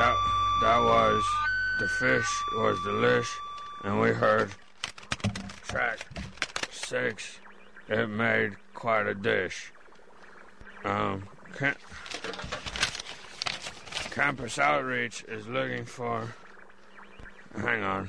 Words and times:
That 0.00 0.16
that 0.62 0.78
was 0.78 1.22
the 1.78 1.86
fish 1.86 2.42
was 2.56 2.78
delish, 2.78 3.28
and 3.84 4.00
we 4.00 4.08
heard 4.08 4.50
track 5.68 5.98
six. 6.70 7.38
It 7.86 8.08
made 8.08 8.52
quite 8.72 9.06
a 9.06 9.14
dish. 9.14 9.74
Um, 10.86 11.28
Cam- 11.54 11.74
Campus 14.10 14.58
Outreach 14.58 15.22
is 15.24 15.46
looking 15.46 15.84
for. 15.84 16.34
Hang 17.56 17.82
on. 17.82 18.08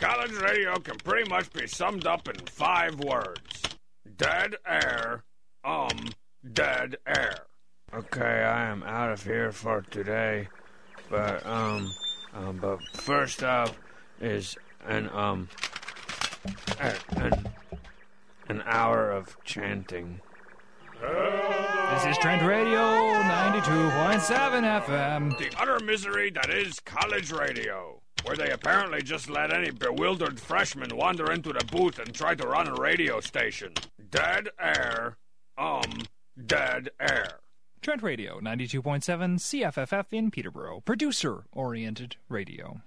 College 0.00 0.32
radio 0.32 0.78
can 0.78 0.96
pretty 0.96 1.28
much 1.28 1.52
be 1.52 1.66
summed 1.66 2.06
up 2.06 2.26
in 2.26 2.36
five 2.46 2.98
words 3.00 3.60
dead 4.16 4.56
air, 4.66 5.24
um, 5.62 6.08
dead 6.54 6.96
air. 7.06 7.48
Okay, 7.94 8.42
I 8.42 8.70
am 8.70 8.82
out 8.84 9.12
of 9.12 9.22
here 9.22 9.52
for 9.52 9.82
today, 9.90 10.48
but, 11.10 11.44
um, 11.44 11.92
um 12.32 12.56
but 12.56 12.82
first 12.94 13.42
up 13.42 13.76
is 14.18 14.56
an, 14.86 15.10
um, 15.10 15.50
an, 16.80 17.44
an 18.48 18.62
hour 18.64 19.10
of 19.10 19.36
chanting. 19.44 20.22
This 21.02 22.06
is 22.06 22.16
Trent 22.16 22.42
Radio 22.42 22.78
92.7 22.78 24.86
FM. 24.86 25.36
The 25.36 25.54
utter 25.60 25.78
misery 25.84 26.30
that 26.30 26.48
is 26.48 26.80
college 26.80 27.30
radio, 27.30 28.00
where 28.24 28.36
they 28.36 28.52
apparently 28.52 29.02
just 29.02 29.28
let 29.28 29.52
any 29.52 29.70
bewildered 29.70 30.40
freshman 30.40 30.96
wander 30.96 31.30
into 31.30 31.52
the 31.52 31.64
booth 31.70 31.98
and 31.98 32.14
try 32.14 32.34
to 32.36 32.46
run 32.46 32.68
a 32.68 32.74
radio 32.74 33.20
station. 33.20 33.74
Dead 34.10 34.48
air, 34.58 35.18
um, 35.58 36.04
dead 36.46 36.88
air. 36.98 37.41
Trent 37.82 38.04
Radio 38.04 38.38
92.7 38.38 39.40
CFFF 39.40 40.04
in 40.12 40.30
Peterborough. 40.30 40.82
Producer 40.84 41.46
oriented 41.50 42.14
radio. 42.28 42.80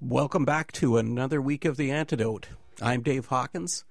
Welcome 0.00 0.46
back 0.46 0.72
to 0.72 0.96
another 0.96 1.42
week 1.42 1.66
of 1.66 1.76
The 1.76 1.90
Antidote. 1.90 2.48
I'm 2.80 3.02
Dave 3.02 3.26
Hawkins. 3.26 3.84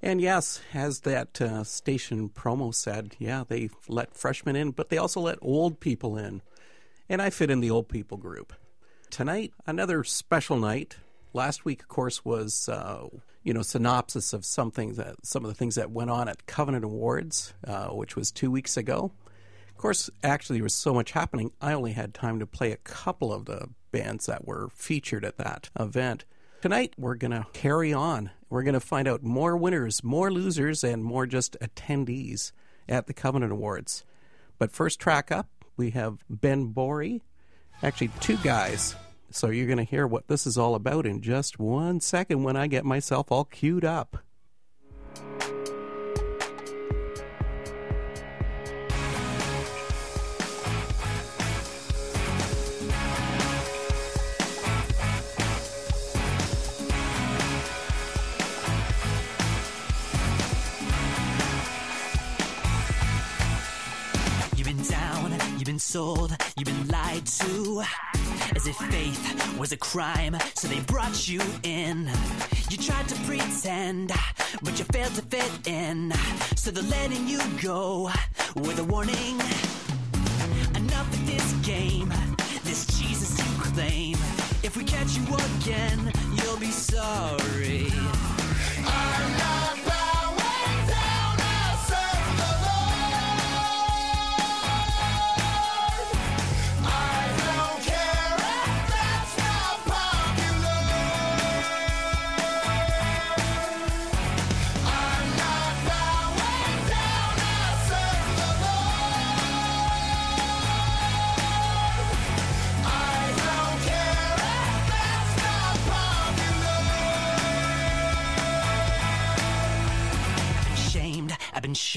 And 0.00 0.18
yes, 0.18 0.62
as 0.72 1.00
that 1.00 1.42
uh, 1.42 1.62
station 1.62 2.30
promo 2.30 2.74
said, 2.74 3.16
yeah, 3.18 3.44
they 3.46 3.68
let 3.86 4.16
freshmen 4.16 4.56
in, 4.56 4.70
but 4.70 4.88
they 4.88 4.96
also 4.96 5.20
let 5.20 5.36
old 5.42 5.78
people 5.78 6.16
in. 6.16 6.40
And 7.06 7.20
I 7.20 7.28
fit 7.28 7.50
in 7.50 7.60
the 7.60 7.70
old 7.70 7.90
people 7.90 8.16
group. 8.16 8.54
Tonight, 9.10 9.52
another 9.66 10.04
special 10.04 10.56
night. 10.56 10.96
Last 11.34 11.66
week, 11.66 11.82
of 11.82 11.88
course, 11.88 12.24
was 12.24 12.66
uh, 12.70 13.08
you 13.42 13.52
know 13.52 13.60
synopsis 13.60 14.32
of 14.32 14.46
something 14.46 14.94
that 14.94 15.16
some 15.22 15.44
of 15.44 15.50
the 15.50 15.54
things 15.54 15.74
that 15.74 15.90
went 15.90 16.08
on 16.08 16.30
at 16.30 16.46
Covenant 16.46 16.86
Awards, 16.86 17.52
uh, 17.66 17.88
which 17.88 18.16
was 18.16 18.32
two 18.32 18.50
weeks 18.50 18.78
ago. 18.78 19.12
Of 19.76 19.82
course, 19.82 20.08
actually, 20.24 20.56
there 20.56 20.64
was 20.64 20.72
so 20.72 20.94
much 20.94 21.10
happening. 21.10 21.52
I 21.60 21.74
only 21.74 21.92
had 21.92 22.14
time 22.14 22.38
to 22.38 22.46
play 22.46 22.72
a 22.72 22.78
couple 22.78 23.30
of 23.30 23.44
the 23.44 23.68
bands 23.92 24.24
that 24.24 24.46
were 24.46 24.70
featured 24.74 25.22
at 25.22 25.36
that 25.36 25.68
event. 25.78 26.24
Tonight, 26.62 26.94
we're 26.96 27.14
going 27.14 27.32
to 27.32 27.46
carry 27.52 27.92
on. 27.92 28.30
We're 28.48 28.62
going 28.62 28.72
to 28.72 28.80
find 28.80 29.06
out 29.06 29.22
more 29.22 29.54
winners, 29.54 30.02
more 30.02 30.32
losers, 30.32 30.82
and 30.82 31.04
more 31.04 31.26
just 31.26 31.58
attendees 31.60 32.52
at 32.88 33.06
the 33.06 33.12
Covenant 33.12 33.52
Awards. 33.52 34.06
But 34.58 34.72
first 34.72 34.98
track 34.98 35.30
up, 35.30 35.50
we 35.76 35.90
have 35.90 36.24
Ben 36.30 36.72
Borey. 36.72 37.20
Actually, 37.82 38.08
two 38.20 38.38
guys. 38.38 38.96
So 39.30 39.50
you're 39.50 39.66
going 39.66 39.76
to 39.76 39.84
hear 39.84 40.06
what 40.06 40.26
this 40.28 40.46
is 40.46 40.56
all 40.56 40.74
about 40.74 41.04
in 41.04 41.20
just 41.20 41.58
one 41.58 42.00
second 42.00 42.44
when 42.44 42.56
I 42.56 42.66
get 42.66 42.86
myself 42.86 43.30
all 43.30 43.44
queued 43.44 43.84
up. 43.84 44.16
Sold, 65.96 66.36
you've 66.58 66.66
been 66.66 66.88
lied 66.88 67.24
to. 67.24 67.82
As 68.54 68.66
if 68.66 68.76
faith 68.76 69.58
was 69.58 69.72
a 69.72 69.78
crime, 69.78 70.36
so 70.54 70.68
they 70.68 70.80
brought 70.80 71.26
you 71.26 71.40
in. 71.62 72.10
You 72.68 72.76
tried 72.76 73.08
to 73.08 73.14
pretend, 73.24 74.12
but 74.62 74.78
you 74.78 74.84
failed 74.92 75.14
to 75.14 75.22
fit 75.22 75.52
in. 75.66 76.12
So 76.54 76.70
they're 76.70 76.90
letting 76.98 77.26
you 77.26 77.40
go 77.62 78.10
with 78.56 78.78
a 78.78 78.84
warning. 78.84 79.40
Enough 80.82 81.08
of 81.16 81.26
this 81.26 81.46
game, 81.62 82.12
this 82.64 82.84
Jesus 82.98 83.38
you 83.38 83.52
claim. 83.72 84.18
If 84.62 84.76
we 84.76 84.84
catch 84.84 85.16
you 85.16 85.24
again, 85.48 86.12
you'll 86.36 86.58
be 86.58 86.72
sorry. 86.72 87.45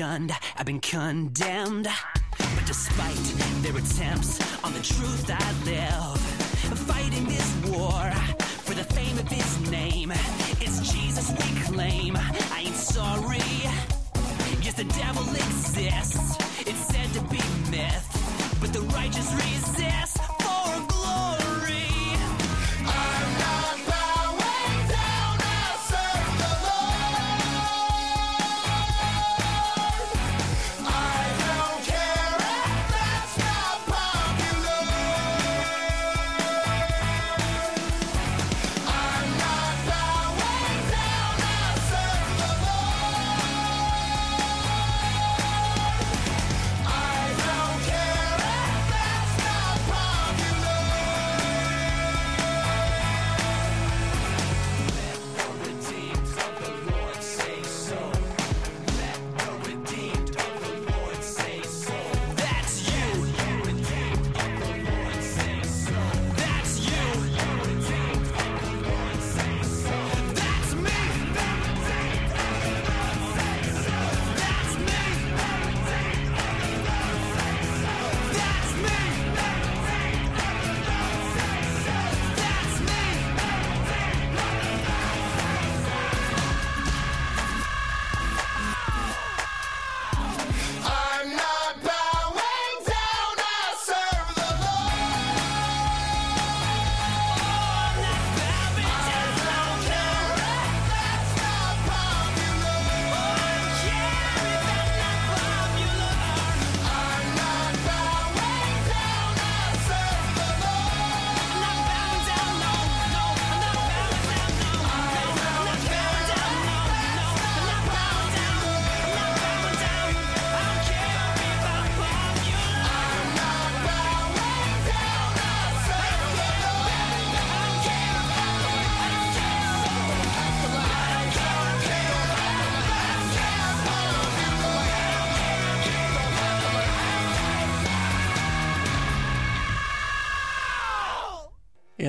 Shunned, 0.09 0.31
I've 0.58 0.66
been 0.66 0.80
condemned. 0.80 1.88
But 2.38 2.66
despite 2.66 3.24
their 3.62 3.78
attempts 3.78 4.40
on 4.64 4.74
the 4.74 4.81
truth 4.81 5.30
I 5.30 5.52
live, 5.66 6.20
fighting 6.88 7.25
this 7.25 7.50
war 7.68 8.12
for 8.66 8.74
the 8.74 8.84
fame 8.84 9.18
of 9.20 9.28
his 9.28 9.72
name, 9.72 10.12
it's 10.62 10.92
Jesus 10.92 11.30
we 11.30 11.62
claim. 11.62 12.18
I 12.18 12.64
ain't 12.66 12.75
sorry. 12.75 13.52
Yes, 14.64 14.74
the 14.74 14.86
devil 14.86 15.30
exists. 15.30 16.38
It's 16.68 16.84
said 16.91 17.09
to 17.14 17.22
be 17.30 17.41
myth, 17.70 18.58
but 18.62 18.74
the 18.74 18.81
righteous 18.97 19.31
resist 19.34 20.09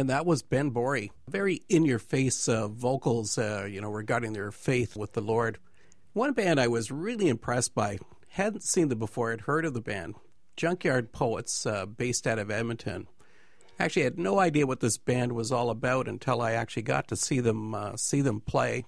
And 0.00 0.08
that 0.08 0.24
was 0.24 0.42
Ben 0.42 0.70
Borey. 0.70 1.10
Very 1.28 1.60
in 1.68 1.84
your 1.84 1.98
face 1.98 2.48
uh, 2.48 2.68
vocals, 2.68 3.36
uh, 3.36 3.68
you 3.70 3.82
know, 3.82 3.90
regarding 3.90 4.32
their 4.32 4.50
faith 4.50 4.96
with 4.96 5.12
the 5.12 5.20
Lord. 5.20 5.58
One 6.14 6.32
band 6.32 6.58
I 6.58 6.68
was 6.68 6.90
really 6.90 7.28
impressed 7.28 7.74
by, 7.74 7.98
hadn't 8.30 8.62
seen 8.62 8.88
them 8.88 8.98
before, 8.98 9.30
had 9.30 9.42
heard 9.42 9.66
of 9.66 9.74
the 9.74 9.82
band, 9.82 10.14
Junkyard 10.56 11.12
Poets, 11.12 11.66
uh, 11.66 11.84
based 11.84 12.26
out 12.26 12.38
of 12.38 12.50
Edmonton. 12.50 13.08
Actually, 13.78 14.04
I 14.04 14.04
had 14.04 14.18
no 14.18 14.38
idea 14.38 14.66
what 14.66 14.80
this 14.80 14.96
band 14.96 15.32
was 15.32 15.52
all 15.52 15.68
about 15.68 16.08
until 16.08 16.40
I 16.40 16.52
actually 16.52 16.84
got 16.84 17.06
to 17.08 17.16
see 17.16 17.40
them 17.40 17.74
uh, 17.74 17.94
see 17.96 18.22
them 18.22 18.40
play. 18.40 18.86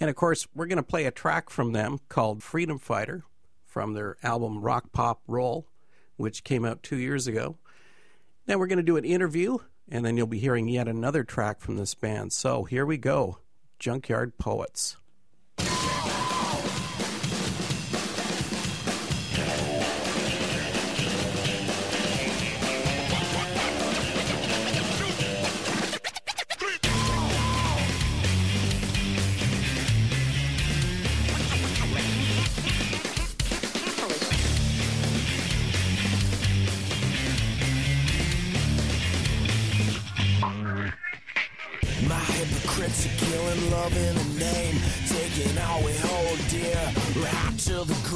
And 0.00 0.10
of 0.10 0.16
course, 0.16 0.46
we're 0.54 0.66
going 0.66 0.76
to 0.76 0.82
play 0.82 1.06
a 1.06 1.10
track 1.10 1.48
from 1.48 1.72
them 1.72 1.98
called 2.10 2.42
Freedom 2.42 2.78
Fighter 2.78 3.24
from 3.64 3.94
their 3.94 4.18
album 4.22 4.60
Rock 4.60 4.92
Pop 4.92 5.22
Roll, 5.26 5.66
which 6.18 6.44
came 6.44 6.66
out 6.66 6.82
two 6.82 6.98
years 6.98 7.26
ago. 7.26 7.56
Now 8.46 8.58
we're 8.58 8.66
going 8.66 8.76
to 8.76 8.82
do 8.82 8.98
an 8.98 9.06
interview, 9.06 9.56
and 9.88 10.04
then 10.04 10.16
you'll 10.16 10.26
be 10.26 10.38
hearing 10.38 10.68
yet 10.68 10.88
another 10.88 11.24
track 11.24 11.60
from 11.60 11.76
this 11.76 11.94
band. 11.94 12.32
So 12.32 12.64
here 12.64 12.86
we 12.86 12.96
go 12.96 13.38
Junkyard 13.78 14.38
Poets. 14.38 14.96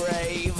Grave. 0.00 0.56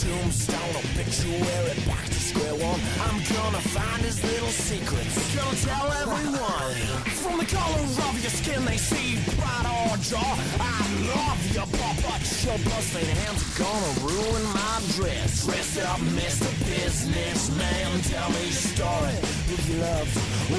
Tombstone 0.00 0.76
obituary, 0.78 1.74
back 1.86 2.06
to 2.06 2.20
square 2.20 2.54
one. 2.54 2.80
I'm 3.02 3.18
gonna 3.34 3.62
find 3.74 4.02
his 4.02 4.22
little 4.22 4.54
secrets, 4.54 5.14
gonna 5.34 5.56
tell 5.66 5.86
everyone. 6.02 6.74
From 7.22 7.38
the 7.38 7.46
color 7.46 7.82
of 7.82 8.14
your 8.22 8.30
skin, 8.30 8.64
they 8.64 8.76
see 8.76 9.18
pride 9.38 9.66
or 9.66 9.96
jaw. 9.98 10.32
I 10.60 10.78
love 11.10 11.40
your 11.54 11.66
paw, 11.74 11.94
but 12.06 12.22
your 12.44 12.58
bloodstained 12.66 13.18
hands 13.18 13.42
are 13.42 13.56
gonna 13.64 13.92
ruin 14.06 14.44
my 14.54 14.76
dress. 14.94 15.46
Dress 15.46 15.78
up, 15.82 16.00
Mr. 16.14 16.50
Businessman, 16.70 18.00
tell 18.12 18.30
me 18.30 18.42
your 18.46 18.62
story. 18.70 19.16
If 19.50 19.62
you 19.68 19.76
love, 19.80 20.08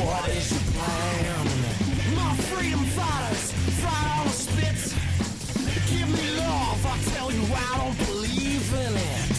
what 0.02 0.28
is 0.36 0.52
your 0.52 0.66
plan? 0.76 1.46
My 2.20 2.36
freedom 2.52 2.84
fighters, 2.98 3.52
fight 3.80 4.20
on 4.20 4.28
the 4.28 4.34
spits. 4.34 5.07
Give 5.90 6.10
me 6.10 6.38
love, 6.38 6.86
I 6.86 6.98
tell 7.16 7.32
you 7.32 7.44
I 7.44 7.78
don't 7.78 7.98
believe 8.06 8.74
in 8.74 8.94
it. 8.98 9.38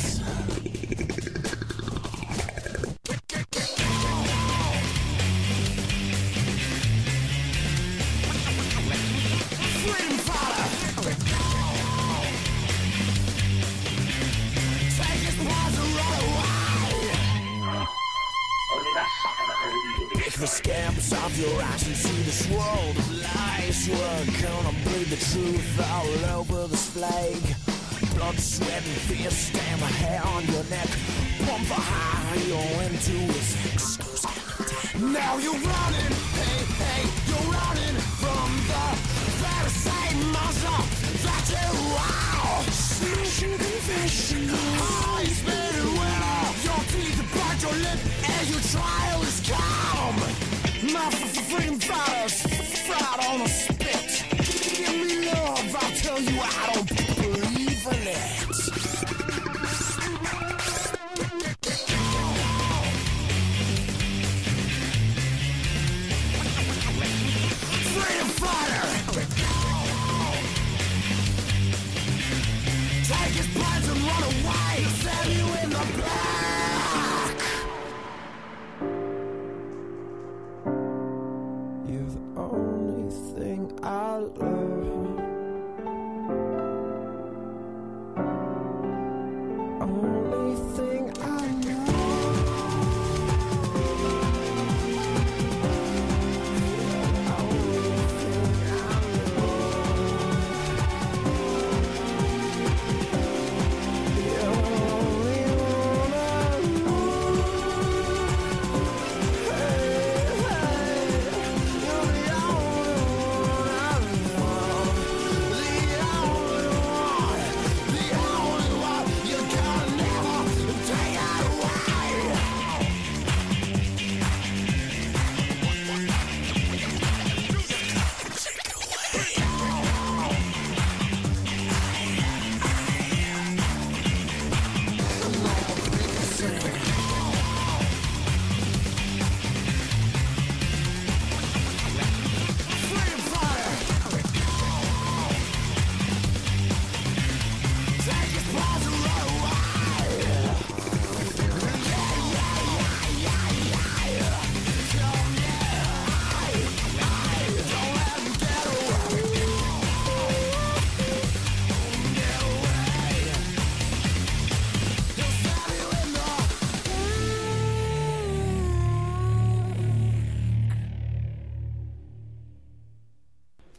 Freedom 9.85 10.19
fighter. 10.27 10.69
Take 14.97 15.39
run 15.39 15.73
away. 15.87 16.19
Pick 20.15 20.33
the 20.33 20.47
scabs 20.47 21.13
off 21.13 21.37
your 21.39 21.63
eyes 21.63 21.87
and 21.87 21.97
see 21.97 22.23
this 22.23 22.49
world 22.49 22.97
of 22.97 23.11
lies. 23.23 23.58
You're 23.87 23.97
gonna 24.43 24.75
bleed 24.85 25.07
the 25.07 25.17
truth 25.17 25.81
all 25.93 26.39
over 26.41 26.67
this 26.67 26.91
flag. 26.91 27.39
Blood, 28.17 28.39
sweat, 28.39 28.83
and 28.85 29.01
fear 29.07 29.31
stamp 29.31 29.83
a 29.83 29.87
hair 29.87 30.21
on 30.27 30.45
your 30.47 30.65
neck. 30.65 30.89
Pump 31.47 31.69
the 31.69 31.75
high 31.75 32.37
you're 32.49 32.83
into 32.83 33.17
his 33.33 33.55
excuse. 33.73 34.25
Now 35.01 35.39
you're 35.39 35.53
running, 35.55 36.13
hey, 36.39 36.61
hey, 36.83 37.03
you're 37.29 37.49
running 37.55 37.97
from 38.19 38.49
the 38.67 38.87
Pharisee 39.41 40.15
monster 40.35 40.81
that 41.25 41.47
you 41.55 41.71
are. 41.95 42.63
Smashing 42.73 43.57
confession, 43.59 44.51
eyes 44.51 45.39
made 45.47 45.55
oh, 45.55 45.79
it 45.79 45.99
winner. 45.99 46.19
Your 46.19 46.28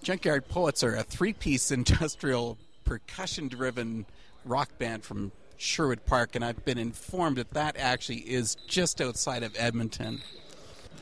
Junkyard 0.09 0.47
Poets 0.47 0.81
are 0.81 0.95
a 0.95 1.03
three 1.03 1.33
piece 1.33 1.69
industrial 1.79 2.57
percussion 2.83 3.47
driven 3.47 4.07
rock 4.43 4.75
band 4.79 5.03
from 5.03 5.31
Sherwood 5.57 6.03
Park, 6.03 6.35
and 6.35 6.43
I've 6.43 6.65
been 6.65 6.79
informed 6.79 7.37
that 7.37 7.51
that 7.51 7.77
actually 7.77 8.21
is 8.21 8.55
just 8.67 9.01
outside 9.01 9.43
of 9.43 9.55
Edmonton. 9.55 10.19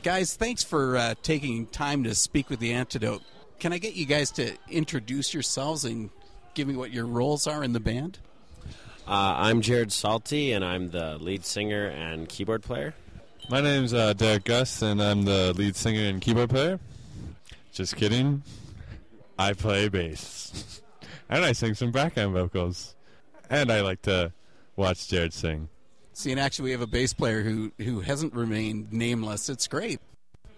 Guys, 0.02 0.36
thanks 0.36 0.62
for 0.62 0.98
uh, 0.98 1.14
taking 1.22 1.68
time 1.68 2.04
to 2.04 2.14
speak 2.14 2.50
with 2.50 2.60
the 2.60 2.74
Antidote. 2.74 3.22
Can 3.58 3.72
I 3.72 3.78
get 3.78 3.94
you 3.94 4.04
guys 4.04 4.30
to 4.32 4.54
introduce 4.68 5.32
yourselves 5.32 5.86
and 5.86 6.10
give 6.52 6.68
me 6.68 6.76
what 6.76 6.90
your 6.90 7.06
roles 7.06 7.46
are 7.46 7.64
in 7.64 7.72
the 7.72 7.80
band? 7.80 8.18
Uh, 9.06 9.36
I'm 9.38 9.62
Jared 9.62 9.90
Salty, 9.90 10.52
and 10.52 10.62
I'm 10.62 10.90
the 10.90 11.16
lead 11.16 11.46
singer 11.46 11.86
and 11.86 12.28
keyboard 12.28 12.62
player. 12.62 12.92
My 13.48 13.62
name's 13.62 13.94
uh, 13.94 14.12
Derek 14.12 14.44
Gus, 14.44 14.82
and 14.82 15.02
I'm 15.02 15.24
the 15.24 15.54
lead 15.54 15.76
singer 15.76 16.06
and 16.06 16.20
keyboard 16.20 16.50
player. 16.50 16.78
Just 17.72 17.96
kidding. 17.96 18.42
I 19.38 19.52
play 19.52 19.88
bass. 19.88 20.82
and 21.28 21.44
I 21.44 21.52
sing 21.52 21.74
some 21.74 21.92
background 21.92 22.34
vocals. 22.34 22.94
And 23.50 23.70
I 23.70 23.80
like 23.80 24.02
to 24.02 24.32
watch 24.76 25.08
Jared 25.08 25.32
sing. 25.32 25.68
See, 26.12 26.32
and 26.32 26.40
actually, 26.40 26.64
we 26.64 26.70
have 26.72 26.80
a 26.80 26.86
bass 26.86 27.12
player 27.14 27.42
who, 27.42 27.72
who 27.78 28.00
hasn't 28.00 28.34
remained 28.34 28.92
nameless. 28.92 29.48
It's 29.48 29.68
great. 29.68 30.00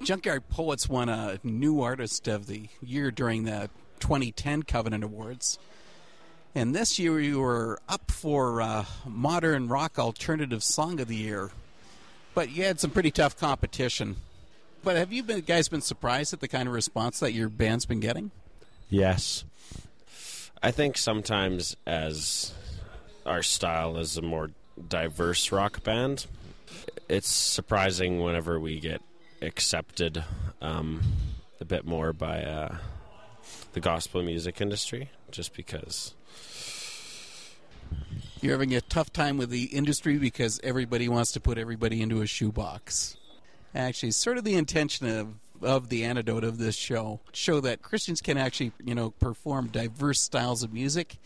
Junkyard 0.02 0.48
Poets 0.48 0.88
won 0.88 1.10
a 1.10 1.38
New 1.44 1.82
Artist 1.82 2.26
of 2.26 2.46
the 2.46 2.68
Year 2.80 3.10
during 3.10 3.44
the 3.44 3.68
2010 4.00 4.62
Covenant 4.62 5.04
Awards. 5.04 5.58
And 6.54 6.74
this 6.74 6.98
year 6.98 7.20
you 7.20 7.40
were 7.40 7.78
up 7.88 8.10
for 8.10 8.62
uh, 8.62 8.86
Modern 9.06 9.68
Rock 9.68 9.98
Alternative 9.98 10.64
Song 10.64 10.98
of 10.98 11.08
the 11.08 11.16
Year. 11.16 11.50
But 12.34 12.50
you 12.50 12.64
had 12.64 12.80
some 12.80 12.90
pretty 12.90 13.10
tough 13.10 13.36
competition. 13.36 14.16
But 14.82 14.96
have 14.96 15.12
you 15.12 15.22
been, 15.22 15.40
guys 15.40 15.68
been 15.68 15.82
surprised 15.82 16.32
at 16.32 16.40
the 16.40 16.48
kind 16.48 16.66
of 16.66 16.74
response 16.74 17.20
that 17.20 17.34
your 17.34 17.50
band's 17.50 17.84
been 17.84 18.00
getting? 18.00 18.30
Yes. 18.90 19.44
I 20.62 20.72
think 20.72 20.98
sometimes 20.98 21.76
as 21.86 22.52
our 23.24 23.42
style 23.42 23.96
is 23.96 24.16
a 24.16 24.22
more 24.22 24.50
diverse 24.88 25.52
rock 25.52 25.82
band, 25.82 26.26
it's 27.08 27.28
surprising 27.28 28.20
whenever 28.20 28.58
we 28.60 28.80
get 28.80 29.00
accepted 29.40 30.24
um, 30.60 31.00
a 31.60 31.64
bit 31.64 31.86
more 31.86 32.12
by 32.12 32.42
uh, 32.42 32.76
the 33.72 33.80
gospel 33.80 34.22
music 34.22 34.60
industry, 34.60 35.10
just 35.30 35.54
because. 35.54 36.14
You're 38.40 38.52
having 38.52 38.74
a 38.74 38.80
tough 38.80 39.12
time 39.12 39.36
with 39.36 39.50
the 39.50 39.64
industry 39.64 40.18
because 40.18 40.60
everybody 40.62 41.08
wants 41.08 41.32
to 41.32 41.40
put 41.40 41.58
everybody 41.58 42.02
into 42.02 42.22
a 42.22 42.26
shoebox. 42.26 43.16
Actually, 43.74 44.12
sort 44.12 44.38
of 44.38 44.44
the 44.44 44.54
intention 44.54 45.06
of 45.06 45.34
of 45.62 45.88
the 45.88 46.04
antidote 46.04 46.44
of 46.44 46.58
this 46.58 46.74
show 46.74 47.20
show 47.32 47.60
that 47.60 47.82
Christians 47.82 48.20
can 48.20 48.36
actually, 48.36 48.72
you 48.84 48.94
know, 48.94 49.10
perform 49.10 49.68
diverse 49.68 50.20
styles 50.20 50.62
of 50.62 50.72
music 50.72 51.18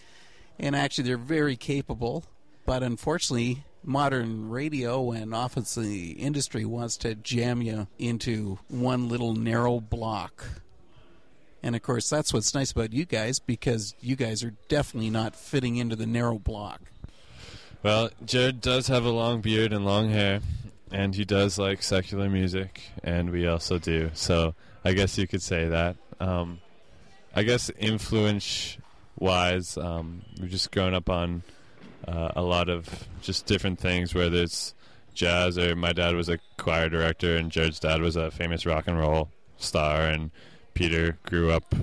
and 0.58 0.76
actually 0.76 1.04
they're 1.04 1.16
very 1.16 1.56
capable, 1.56 2.24
but 2.66 2.82
unfortunately 2.82 3.64
modern 3.86 4.48
radio 4.48 5.10
and 5.12 5.34
often 5.34 5.64
the 5.76 6.12
industry 6.12 6.64
wants 6.64 6.96
to 6.96 7.14
jam 7.14 7.60
you 7.60 7.86
into 7.98 8.58
one 8.68 9.08
little 9.08 9.34
narrow 9.34 9.80
block. 9.80 10.44
And 11.62 11.74
of 11.74 11.82
course, 11.82 12.08
that's 12.10 12.32
what's 12.32 12.54
nice 12.54 12.72
about 12.72 12.92
you 12.92 13.04
guys 13.04 13.38
because 13.38 13.94
you 14.00 14.16
guys 14.16 14.44
are 14.44 14.54
definitely 14.68 15.10
not 15.10 15.34
fitting 15.34 15.76
into 15.76 15.96
the 15.96 16.06
narrow 16.06 16.38
block. 16.38 16.80
Well, 17.82 18.10
Jared 18.24 18.60
does 18.60 18.88
have 18.88 19.04
a 19.04 19.10
long 19.10 19.40
beard 19.40 19.72
and 19.72 19.84
long 19.84 20.10
hair, 20.10 20.40
and 20.94 21.12
he 21.12 21.24
does 21.24 21.58
like 21.58 21.82
secular 21.82 22.30
music, 22.30 22.80
and 23.02 23.30
we 23.30 23.48
also 23.48 23.78
do. 23.78 24.10
So 24.14 24.54
I 24.84 24.92
guess 24.92 25.18
you 25.18 25.26
could 25.26 25.42
say 25.42 25.68
that. 25.68 25.96
Um, 26.20 26.60
I 27.34 27.42
guess 27.42 27.68
influence 27.76 28.78
wise, 29.18 29.76
um, 29.76 30.22
we've 30.40 30.50
just 30.50 30.70
grown 30.70 30.94
up 30.94 31.10
on 31.10 31.42
uh, 32.06 32.30
a 32.36 32.42
lot 32.42 32.68
of 32.68 33.08
just 33.22 33.46
different 33.46 33.80
things, 33.80 34.14
whether 34.14 34.36
it's 34.36 34.72
jazz 35.14 35.58
or 35.58 35.74
my 35.74 35.92
dad 35.92 36.14
was 36.14 36.28
a 36.28 36.38
choir 36.58 36.88
director, 36.88 37.36
and 37.36 37.50
Jared's 37.50 37.80
dad 37.80 38.00
was 38.00 38.14
a 38.14 38.30
famous 38.30 38.64
rock 38.64 38.84
and 38.86 38.96
roll 38.96 39.30
star, 39.56 40.02
and 40.02 40.30
Peter 40.74 41.18
grew 41.24 41.50
up 41.50 41.74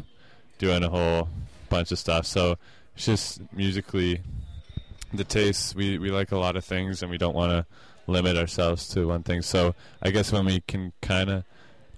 doing 0.58 0.84
a 0.84 0.90
whole 0.90 1.28
bunch 1.68 1.92
of 1.92 2.00
stuff. 2.00 2.26
So 2.26 2.58
it's 2.96 3.06
just 3.06 3.42
musically 3.52 4.22
the 5.14 5.26
taste. 5.26 5.76
We 5.76 5.98
we 5.98 6.12
like 6.12 6.32
a 6.32 6.38
lot 6.38 6.56
of 6.56 6.64
things, 6.64 7.02
and 7.02 7.12
we 7.12 7.18
don't 7.18 7.36
want 7.36 7.52
to 7.52 7.66
limit 8.12 8.38
ourselves 8.38 8.88
to 8.90 9.08
one 9.08 9.24
thing. 9.24 9.42
So 9.42 9.76
I 10.02 10.12
guess 10.12 10.32
when 10.32 10.46
we 10.46 10.62
can 10.62 10.94
kind 11.02 11.30
of 11.30 11.44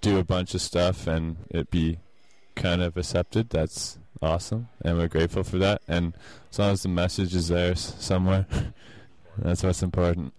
do 0.01 0.19
a 0.19 0.23
bunch 0.23 0.53
of 0.53 0.61
stuff 0.61 1.07
and 1.07 1.37
it 1.49 1.71
be 1.71 1.99
kind 2.55 2.81
of 2.81 2.97
accepted, 2.97 3.49
that's 3.49 3.97
awesome, 4.21 4.69
and 4.83 4.97
we're 4.97 5.07
grateful 5.07 5.43
for 5.43 5.57
that. 5.57 5.81
And 5.87 6.13
as 6.51 6.59
long 6.59 6.71
as 6.71 6.83
the 6.83 6.89
message 6.89 7.35
is 7.35 7.49
there 7.49 7.75
somewhere, 7.75 8.45
that's 9.37 9.63
what's 9.63 9.83
important. 9.83 10.33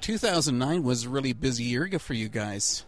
2009 0.00 0.82
was 0.82 1.04
a 1.04 1.08
really 1.08 1.32
busy 1.32 1.64
year 1.64 1.88
for 1.98 2.14
you 2.14 2.28
guys. 2.28 2.84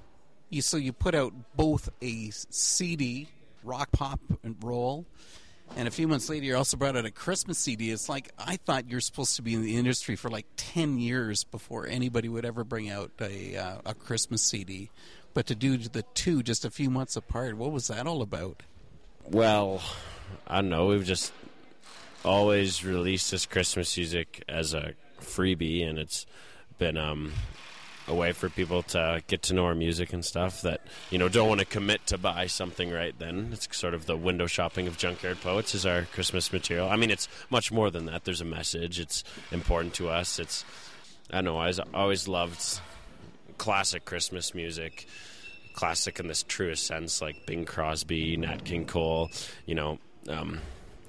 You 0.50 0.62
so 0.62 0.76
you 0.76 0.92
put 0.92 1.14
out 1.14 1.32
both 1.56 1.88
a 2.02 2.30
CD, 2.30 3.28
rock 3.62 3.90
pop 3.92 4.20
and 4.42 4.56
roll, 4.62 5.06
and 5.76 5.88
a 5.88 5.90
few 5.90 6.06
months 6.06 6.28
later 6.28 6.46
you 6.46 6.56
also 6.56 6.76
brought 6.76 6.96
out 6.96 7.04
a 7.04 7.10
Christmas 7.10 7.58
CD. 7.58 7.90
It's 7.90 8.08
like 8.08 8.32
I 8.38 8.56
thought 8.56 8.88
you're 8.88 9.00
supposed 9.00 9.36
to 9.36 9.42
be 9.42 9.54
in 9.54 9.62
the 9.62 9.76
industry 9.76 10.16
for 10.16 10.30
like 10.30 10.46
10 10.56 10.98
years 10.98 11.44
before 11.44 11.86
anybody 11.86 12.28
would 12.28 12.44
ever 12.44 12.64
bring 12.64 12.90
out 12.90 13.10
a 13.20 13.56
uh, 13.56 13.76
a 13.86 13.94
Christmas 13.94 14.42
CD, 14.42 14.90
but 15.32 15.46
to 15.46 15.54
do 15.54 15.76
the 15.76 16.02
two 16.14 16.42
just 16.42 16.64
a 16.64 16.70
few 16.70 16.90
months 16.90 17.16
apart, 17.16 17.56
what 17.56 17.72
was 17.72 17.88
that 17.88 18.06
all 18.06 18.22
about? 18.22 18.62
Well, 19.30 19.82
I 20.46 20.56
don't 20.60 20.70
know. 20.70 20.86
We've 20.86 21.04
just 21.04 21.32
always 22.24 22.84
released 22.84 23.30
this 23.30 23.46
Christmas 23.46 23.96
music 23.96 24.44
as 24.48 24.74
a 24.74 24.94
freebie, 25.20 25.88
and 25.88 25.98
it's 25.98 26.26
been 26.78 26.96
um, 26.96 27.32
a 28.06 28.14
way 28.14 28.32
for 28.32 28.48
people 28.48 28.82
to 28.82 29.22
get 29.26 29.42
to 29.42 29.54
know 29.54 29.64
our 29.64 29.74
music 29.74 30.12
and 30.12 30.24
stuff 30.24 30.62
that 30.62 30.80
you 31.10 31.18
know 31.18 31.28
don't 31.28 31.48
want 31.48 31.60
to 31.60 31.66
commit 31.66 32.06
to 32.06 32.18
buy 32.18 32.46
something 32.46 32.90
right 32.90 33.18
then. 33.18 33.50
It's 33.52 33.68
sort 33.76 33.94
of 33.94 34.06
the 34.06 34.16
window 34.16 34.46
shopping 34.46 34.86
of 34.86 34.96
Junkyard 34.98 35.40
Poets 35.40 35.74
is 35.74 35.86
our 35.86 36.02
Christmas 36.02 36.52
material. 36.52 36.88
I 36.88 36.96
mean, 36.96 37.10
it's 37.10 37.28
much 37.50 37.72
more 37.72 37.90
than 37.90 38.06
that. 38.06 38.24
There's 38.24 38.40
a 38.40 38.46
message. 38.46 39.00
It's 39.00 39.24
important 39.50 39.94
to 39.94 40.08
us. 40.08 40.38
It's 40.38 40.64
I 41.30 41.36
don't 41.36 41.44
know. 41.44 41.58
I 41.58 41.72
always 41.94 42.28
loved 42.28 42.80
classic 43.56 44.04
Christmas 44.04 44.54
music 44.54 45.06
classic 45.74 46.20
in 46.20 46.28
this 46.28 46.42
truest 46.44 46.86
sense, 46.86 47.20
like 47.20 47.44
Bing 47.46 47.64
Crosby, 47.64 48.36
Nat 48.36 48.64
King 48.64 48.86
Cole, 48.86 49.30
you 49.66 49.74
know, 49.74 49.98
um, 50.28 50.60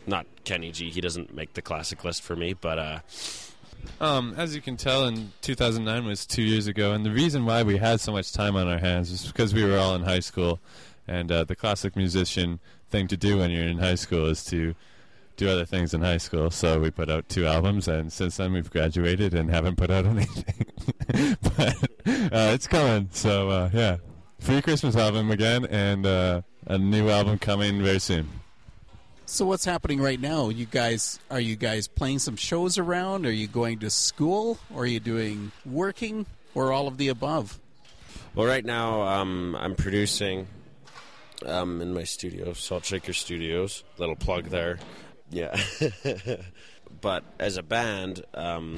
not 0.06 0.26
Kenny 0.44 0.72
G. 0.72 0.90
He 0.90 1.02
doesn't 1.02 1.34
make 1.34 1.54
the 1.54 1.62
classic 1.62 2.04
list 2.04 2.24
for 2.24 2.36
me, 2.36 2.54
but 2.54 2.80
uh, 2.80 3.00
um, 4.00 4.34
as 4.38 4.56
you 4.56 4.62
can 4.62 4.78
tell, 4.78 5.06
in 5.06 5.32
2009 5.42 6.06
was 6.06 6.26
two 6.26 6.44
years 6.44 6.68
ago, 6.68 6.94
and 6.94 7.06
the 7.06 7.12
reason 7.12 7.46
why 7.46 7.64
we 7.64 7.78
had 7.78 8.00
so 8.00 8.12
much 8.12 8.32
time 8.32 8.56
on 8.56 8.68
our 8.68 8.78
hands 8.78 9.12
is 9.12 9.26
because 9.28 9.54
we 9.54 9.64
were 9.64 9.78
all 9.78 9.96
in 9.96 10.04
high 10.04 10.20
school, 10.20 10.60
and 11.08 11.32
uh, 11.32 11.44
the 11.44 11.56
classic 11.56 11.96
musician 11.96 12.60
thing 12.90 13.08
to 13.08 13.18
do 13.18 13.38
when 13.38 13.52
you're 13.52 13.68
in 13.68 13.80
high 13.80 13.96
school 13.96 14.26
is 14.28 14.44
to 14.46 14.76
do 15.38 15.50
other 15.50 15.66
things 15.66 15.94
in 15.94 16.02
high 16.02 16.18
school. 16.18 16.50
So 16.50 16.80
we 16.80 16.92
put 16.92 17.10
out 17.10 17.28
two 17.30 17.46
albums, 17.46 17.88
and 17.88 18.12
since 18.12 18.38
then 18.38 18.54
we've 18.54 18.70
graduated 18.70 19.34
and 19.34 19.50
haven't 19.50 19.76
put 19.76 19.92
out 19.92 20.06
anything. 20.06 20.66
but 21.42 21.76
uh, 22.06 22.54
it's 22.54 22.68
coming, 22.68 23.10
so 23.12 23.50
uh, 23.50 23.70
yeah 23.74 23.98
free 24.40 24.62
Christmas 24.62 24.96
album 24.96 25.32
again, 25.32 25.66
and 25.66 26.06
uh, 26.06 26.42
a 26.68 26.78
new 26.78 27.10
album 27.10 27.40
coming 27.40 27.82
very 27.82 28.00
soon. 28.00 28.30
So 29.28 29.46
what's 29.48 29.66
happening 29.66 30.00
right 30.00 30.20
now? 30.20 30.50
You 30.50 30.66
guys 30.66 31.20
are 31.32 31.40
you 31.40 31.56
guys 31.56 31.88
playing 31.88 32.20
some 32.20 32.36
shows 32.36 32.78
around? 32.78 33.26
Are 33.26 33.32
you 33.32 33.48
going 33.48 33.80
to 33.80 33.90
school? 33.90 34.60
Or 34.74 34.84
are 34.84 34.86
you 34.86 35.00
doing 35.00 35.52
working? 35.66 36.28
Or 36.54 36.72
all 36.72 36.88
of 36.88 36.98
the 36.98 37.08
above? 37.08 37.60
Well, 38.36 38.46
right 38.48 38.64
now 38.64 39.02
um, 39.02 39.56
I'm 39.60 39.76
producing 39.76 40.48
um, 41.44 41.82
in 41.82 41.94
my 41.94 42.04
studio, 42.04 42.54
Salt 42.54 42.86
Shaker 42.86 43.14
Studios. 43.14 43.84
Little 43.98 44.16
plug 44.16 44.46
there. 44.46 44.78
Yeah. 45.32 45.60
but 47.02 47.24
as 47.40 47.58
a 47.58 47.64
band, 47.64 48.24
um, 48.36 48.78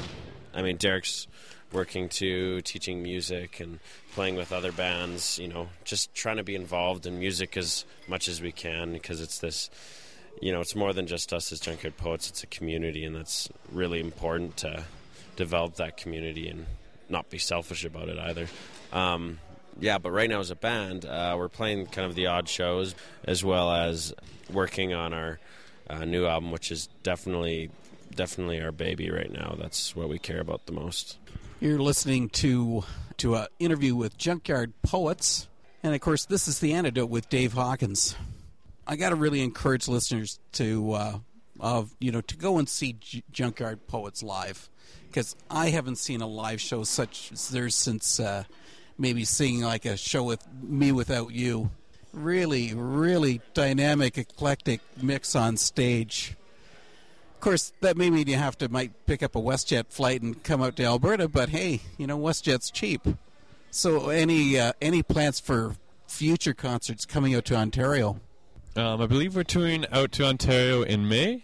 I 0.54 0.62
mean, 0.62 0.77
Derek's 0.77 1.27
working 1.74 2.08
too, 2.08 2.62
teaching 2.62 3.04
music 3.04 3.60
and 3.60 3.80
playing 4.13 4.36
with 4.36 4.54
other 4.54 4.72
bands, 4.72 5.38
you 5.39 5.50
know, 5.50 5.68
just 5.84 6.13
trying 6.16 6.38
to 6.38 6.44
be 6.44 6.56
involved 6.56 7.06
in 7.06 7.20
music 7.20 7.58
as 7.58 7.84
much 8.08 8.30
as 8.30 8.42
we 8.42 8.54
can 8.54 8.94
because 8.94 9.20
it's 9.20 9.39
this, 9.39 9.70
you 10.41 10.51
know, 10.51 10.62
it's 10.62 10.75
more 10.75 10.94
than 10.94 11.08
just 11.08 11.34
us 11.34 11.51
as 11.51 11.60
Junkyard 11.60 11.98
Poets, 11.98 12.29
it's 12.29 12.44
a 12.44 12.48
community, 12.48 13.03
and 13.03 13.15
that's 13.15 13.50
really 13.72 14.00
important 14.00 14.58
to 14.58 14.84
develop 15.36 15.75
that 15.75 15.98
community 15.98 16.48
and 16.48 16.65
not 17.10 17.29
be 17.29 17.38
selfish 17.38 17.86
about 17.86 18.10
it 18.10 18.20
either. 18.20 18.48
Um, 18.91 19.39
yeah, 19.79 19.98
but 19.98 20.12
right 20.12 20.29
now 20.29 20.39
as 20.39 20.51
a 20.51 20.56
band, 20.56 21.06
uh, 21.06 21.36
we're 21.38 21.50
playing 21.50 21.88
kind 21.88 22.08
of 22.08 22.15
the 22.15 22.27
odd 22.27 22.50
shows 22.50 22.96
as 23.24 23.44
well 23.44 23.72
as 23.72 24.13
working 24.51 24.94
on 24.94 25.13
our 25.13 25.39
uh, 25.89 26.06
new 26.06 26.25
album, 26.25 26.51
which 26.51 26.72
is 26.72 26.89
definitely 27.03 27.70
definitely 28.15 28.60
our 28.62 28.72
baby 28.72 29.12
right 29.12 29.32
now. 29.32 29.56
That's 29.60 29.96
what 29.96 30.10
we 30.10 30.17
care 30.17 30.39
about 30.39 30.65
the 30.65 30.72
most. 30.72 31.17
You're 31.60 31.79
listening 31.79 32.29
to 32.29 32.84
to 33.17 33.36
an 33.36 33.48
interview 33.60 33.96
with 33.96 34.17
Junkyard 34.17 34.74
Poets, 34.82 35.48
and 35.84 35.94
of 35.94 36.01
course, 36.01 36.25
this 36.25 36.48
is 36.48 36.60
the 36.60 36.74
antidote 36.74 37.10
with 37.10 37.29
Dave 37.29 37.53
Hawkins. 37.53 38.15
I 38.88 38.96
got 38.96 39.10
to 39.10 39.15
really 39.15 39.41
encourage 39.41 39.88
listeners 39.89 40.39
to 40.53 40.91
uh, 40.94 41.20
of 41.60 41.94
you 42.00 42.12
know 42.12 42.22
to 42.22 42.38
go 42.38 42.58
and 42.58 42.70
see 42.70 42.94
J- 42.94 43.24
Junkyard 43.32 43.86
Poets 43.88 44.24
live 44.24 44.70
because 45.08 45.36
I 45.51 45.70
haven't 45.70 45.98
seen 45.98 46.22
a 46.22 46.27
live 46.27 46.62
show 46.62 46.84
such 46.84 47.32
as 47.34 47.50
theirs 47.50 47.75
since 47.75 48.20
uh, 48.20 48.46
maybe 48.98 49.25
seeing 49.25 49.62
like 49.62 49.86
a 49.86 49.98
show 49.98 50.24
with 50.24 50.46
me 50.62 50.91
without 50.91 51.34
you. 51.34 51.70
Really, 52.13 52.74
really 52.74 53.41
dynamic, 53.53 54.17
eclectic 54.17 54.79
mix 55.01 55.36
on 55.36 55.58
stage. 55.58 56.36
Of 57.36 57.41
course, 57.41 57.74
that 57.82 57.98
may 57.98 58.10
mean 58.10 58.27
you 58.27 58.38
have 58.38 58.58
to 58.60 58.70
might 58.70 59.06
pick 59.06 59.22
up 59.22 59.36
a 59.36 59.41
WestJet 59.41 59.88
flight 59.89 60.22
and 60.22 60.41
come 60.44 60.62
out 60.62 60.77
to 60.77 60.86
Alberta, 60.86 61.27
but 61.27 61.50
hey, 61.50 61.82
you 61.98 62.08
know 62.08 62.17
WestJet's 62.17 62.72
cheap. 62.72 63.01
So, 63.70 64.10
any 64.10 64.58
uh, 64.58 64.72
any 64.82 65.03
plans 65.03 65.41
for 65.41 65.75
future 66.08 66.53
concerts 66.53 67.06
coming 67.06 67.36
out 67.36 67.44
to 67.46 67.56
Ontario? 67.56 68.22
Um, 68.77 69.01
I 69.01 69.07
believe 69.07 69.36
we're 69.36 69.43
touring 69.43 69.88
out 69.91 70.12
to 70.13 70.24
Ontario 70.24 70.84
in 70.84 71.10
May, 71.10 71.41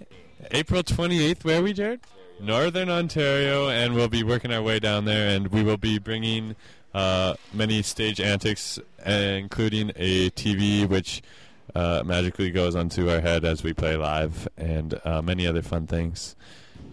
April 0.52 0.84
28th. 0.84 1.44
Where 1.44 1.60
are 1.60 1.64
we, 1.64 1.74
Jared? 1.74 2.02
Northern 2.40 2.92
Ontario, 2.92 3.70
and 3.70 3.96
we'll 3.96 4.08
be 4.08 4.22
working 4.22 4.54
our 4.54 4.62
way 4.62 4.80
down 4.80 5.06
there, 5.06 5.36
and 5.36 5.48
we 5.48 5.64
will 5.64 5.78
be 5.78 5.98
bringing 5.98 6.56
uh, 6.94 7.34
many 7.52 7.82
stage 7.82 8.22
antics, 8.22 8.78
uh, 9.04 9.10
including 9.10 9.92
a 9.96 10.30
TV 10.30 10.88
which 10.88 11.24
uh, 11.74 12.04
magically 12.06 12.52
goes 12.52 12.76
onto 12.76 13.10
our 13.10 13.20
head 13.20 13.46
as 13.46 13.64
we 13.64 13.74
play 13.74 13.98
live, 13.98 14.48
and 14.56 15.02
uh, 15.04 15.20
many 15.24 15.48
other 15.48 15.64
fun 15.64 15.88
things. 15.88 16.36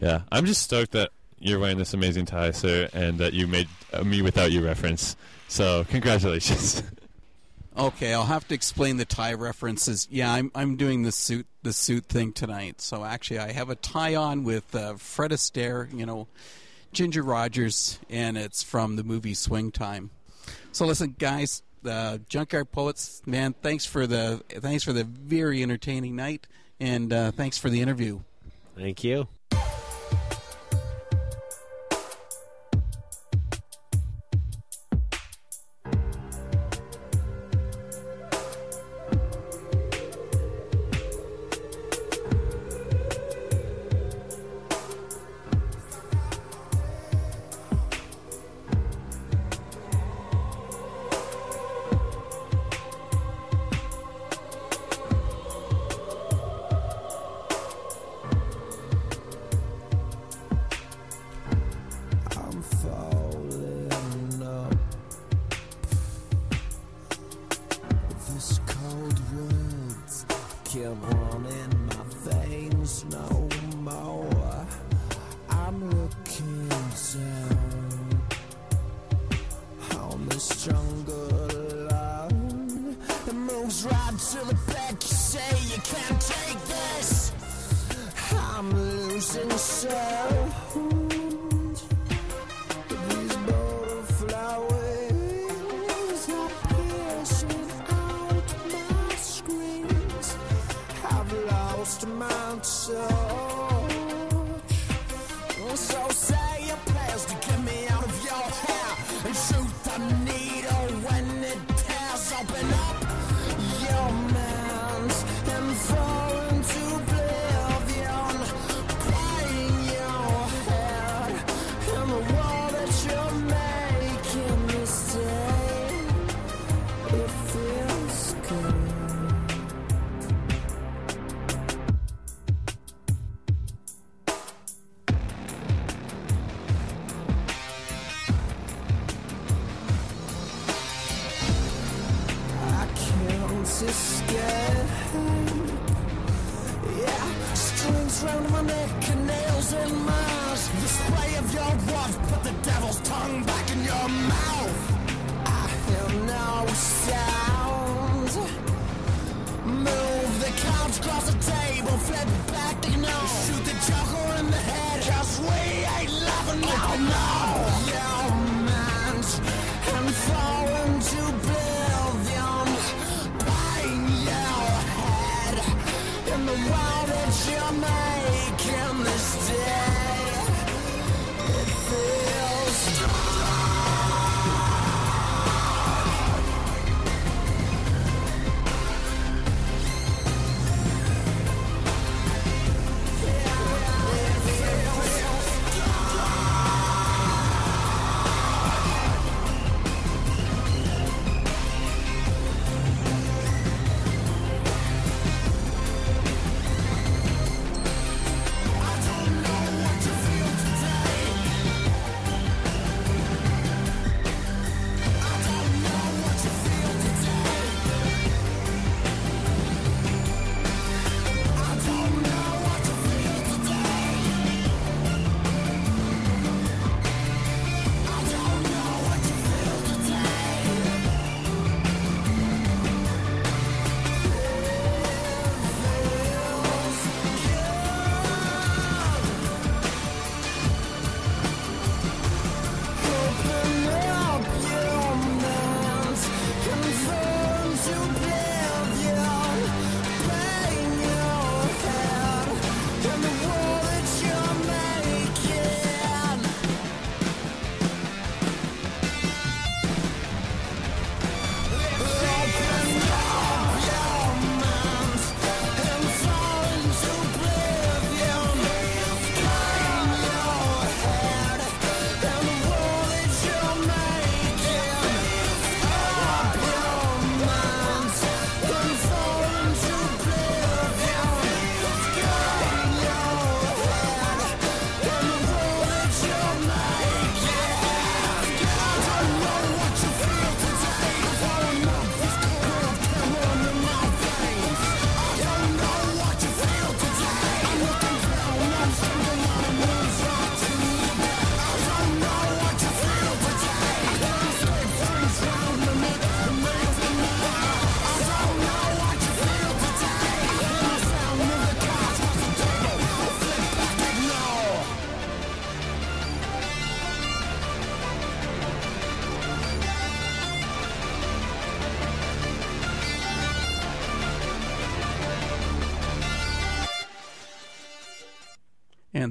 Yeah, 0.01 0.23
I'm 0.33 0.47
just 0.47 0.63
stoked 0.63 0.93
that 0.93 1.11
you're 1.39 1.59
wearing 1.59 1.77
this 1.77 1.93
amazing 1.93 2.25
tie, 2.25 2.53
sir, 2.53 2.89
and 2.95 3.19
that 3.19 3.35
you 3.35 3.47
made 3.47 3.69
a 3.93 4.05
me 4.05 4.23
without 4.23 4.53
you 4.53 4.65
reference. 4.65 5.17
So, 5.49 5.85
congratulations. 5.85 6.83
Okay, 7.77 8.13
I'll 8.13 8.25
have 8.25 8.49
to 8.49 8.55
explain 8.55 8.97
the 8.97 9.05
tie 9.05 9.33
references. 9.33 10.09
Yeah, 10.11 10.33
I'm 10.33 10.51
I'm 10.55 10.77
doing 10.77 11.03
the 11.03 11.13
suit 11.13 11.47
the 11.63 11.73
suit 11.73 12.07
thing 12.07 12.33
tonight. 12.33 12.81
So 12.81 13.05
actually, 13.05 13.39
I 13.39 13.53
have 13.53 13.71
a 13.71 13.77
tie 13.77 14.17
on 14.17 14.45
with 14.45 14.75
uh, 14.75 14.95
Fred 14.95 15.31
Astaire, 15.31 15.93
you 15.97 16.05
know, 16.05 16.27
Ginger 16.93 17.23
Rogers, 17.23 18.01
and 18.09 18.37
it's 18.37 18.63
from 18.63 18.97
the 18.97 19.05
movie 19.05 19.35
Swing 19.35 19.71
Time. 19.71 20.11
So 20.73 20.85
listen, 20.85 21.15
guys, 21.19 21.63
uh, 21.85 22.19
Junkyard 22.29 22.73
Poets, 22.73 23.23
man, 23.25 23.55
thanks 23.63 23.87
for 23.87 24.07
the 24.07 24.43
thanks 24.49 24.83
for 24.83 24.93
the 24.93 25.05
very 25.05 25.63
entertaining 25.63 26.17
night, 26.17 26.49
and 26.81 27.13
uh, 27.13 27.31
thanks 27.31 27.57
for 27.57 27.71
the 27.71 27.81
interview. 27.81 28.21
Thank 28.77 29.05
you. 29.05 29.29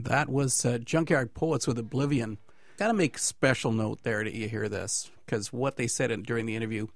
That 0.10 0.28
was 0.28 0.66
uh, 0.66 0.80
Junkyard 0.80 1.36
Poets 1.36 1.68
with 1.68 1.78
Oblivion. 1.78 2.40
Gotta 2.78 2.96
make 2.96 3.20
special 3.20 3.72
note 3.72 4.02
there 4.02 4.24
that 4.24 4.34
you 4.34 4.50
hear 4.50 4.68
this, 4.68 5.12
because 5.24 5.54
what 5.54 5.78
they 5.78 5.86
said 5.86 6.10
in, 6.10 6.24
during 6.24 6.48
the 6.48 6.56
interview, 6.56 6.88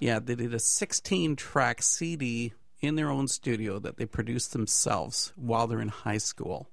yeah, 0.00 0.18
they 0.18 0.34
did 0.34 0.54
a 0.54 0.58
16 0.58 1.36
track 1.36 1.82
CD 1.82 2.54
in 2.80 2.94
their 2.94 3.10
own 3.10 3.28
studio 3.28 3.78
that 3.80 3.98
they 3.98 4.06
produced 4.06 4.54
themselves 4.54 5.34
while 5.36 5.66
they're 5.66 5.82
in 5.82 5.88
high 5.88 6.16
school. 6.16 6.70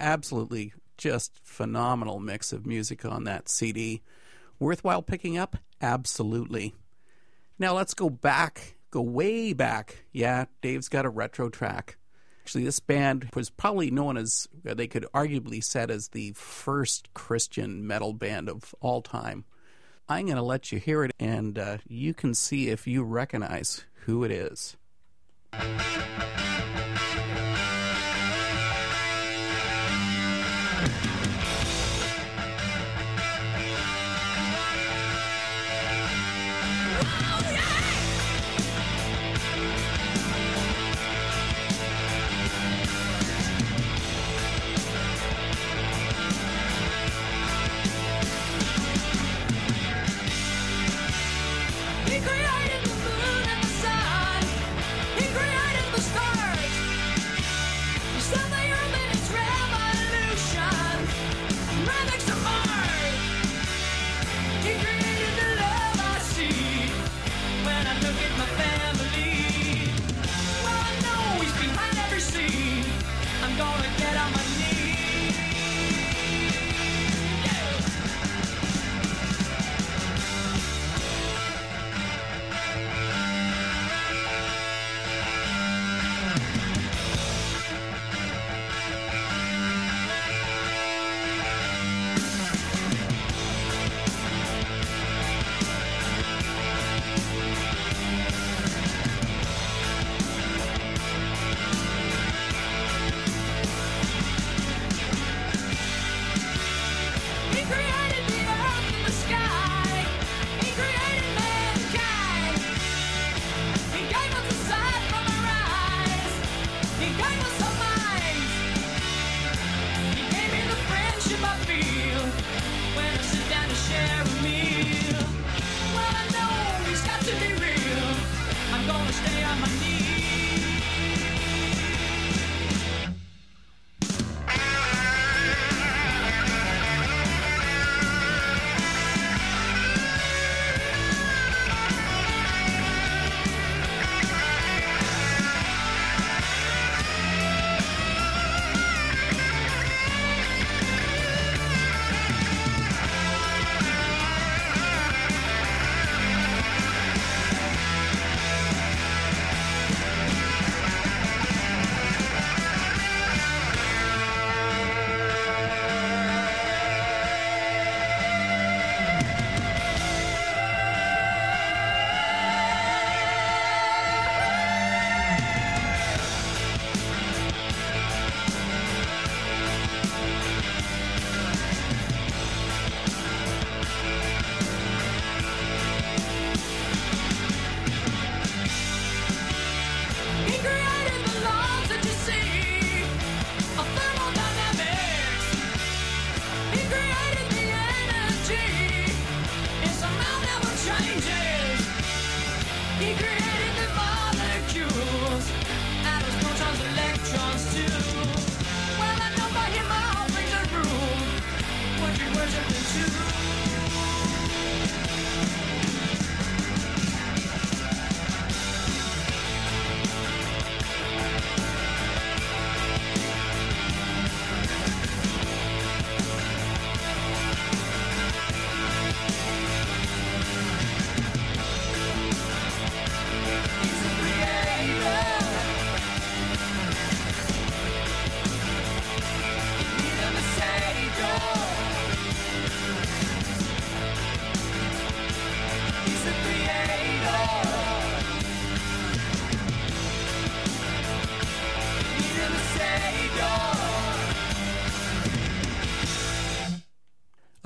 Absolutely 0.00 0.72
just 0.96 1.38
phenomenal 1.42 2.20
mix 2.20 2.50
of 2.50 2.64
music 2.64 3.04
on 3.04 3.24
that 3.24 3.50
CD. 3.50 4.00
Worthwhile 4.58 5.02
picking 5.02 5.36
up? 5.36 5.58
Absolutely. 5.82 6.74
Now 7.58 7.74
let's 7.74 7.92
go 7.92 8.08
back, 8.08 8.76
go 8.90 9.02
way 9.02 9.52
back. 9.52 10.06
Yeah, 10.10 10.46
Dave's 10.62 10.88
got 10.88 11.04
a 11.04 11.10
retro 11.10 11.50
track. 11.50 11.98
Actually, 12.44 12.64
this 12.64 12.78
band 12.78 13.30
was 13.34 13.48
probably 13.48 13.90
known 13.90 14.18
as, 14.18 14.46
they 14.62 14.86
could 14.86 15.06
arguably 15.14 15.64
said 15.64 15.90
as 15.90 16.08
the 16.08 16.32
first 16.32 17.08
Christian 17.14 17.86
metal 17.86 18.12
band 18.12 18.50
of 18.50 18.74
all 18.82 19.00
time. 19.00 19.46
I'm 20.10 20.26
going 20.26 20.36
to 20.36 20.42
let 20.42 20.70
you 20.70 20.78
hear 20.78 21.04
it, 21.04 21.12
and 21.18 21.58
uh, 21.58 21.78
you 21.88 22.12
can 22.12 22.34
see 22.34 22.68
if 22.68 22.86
you 22.86 23.02
recognize 23.02 23.86
who 24.04 24.24
it 24.24 24.30
is. 24.30 24.76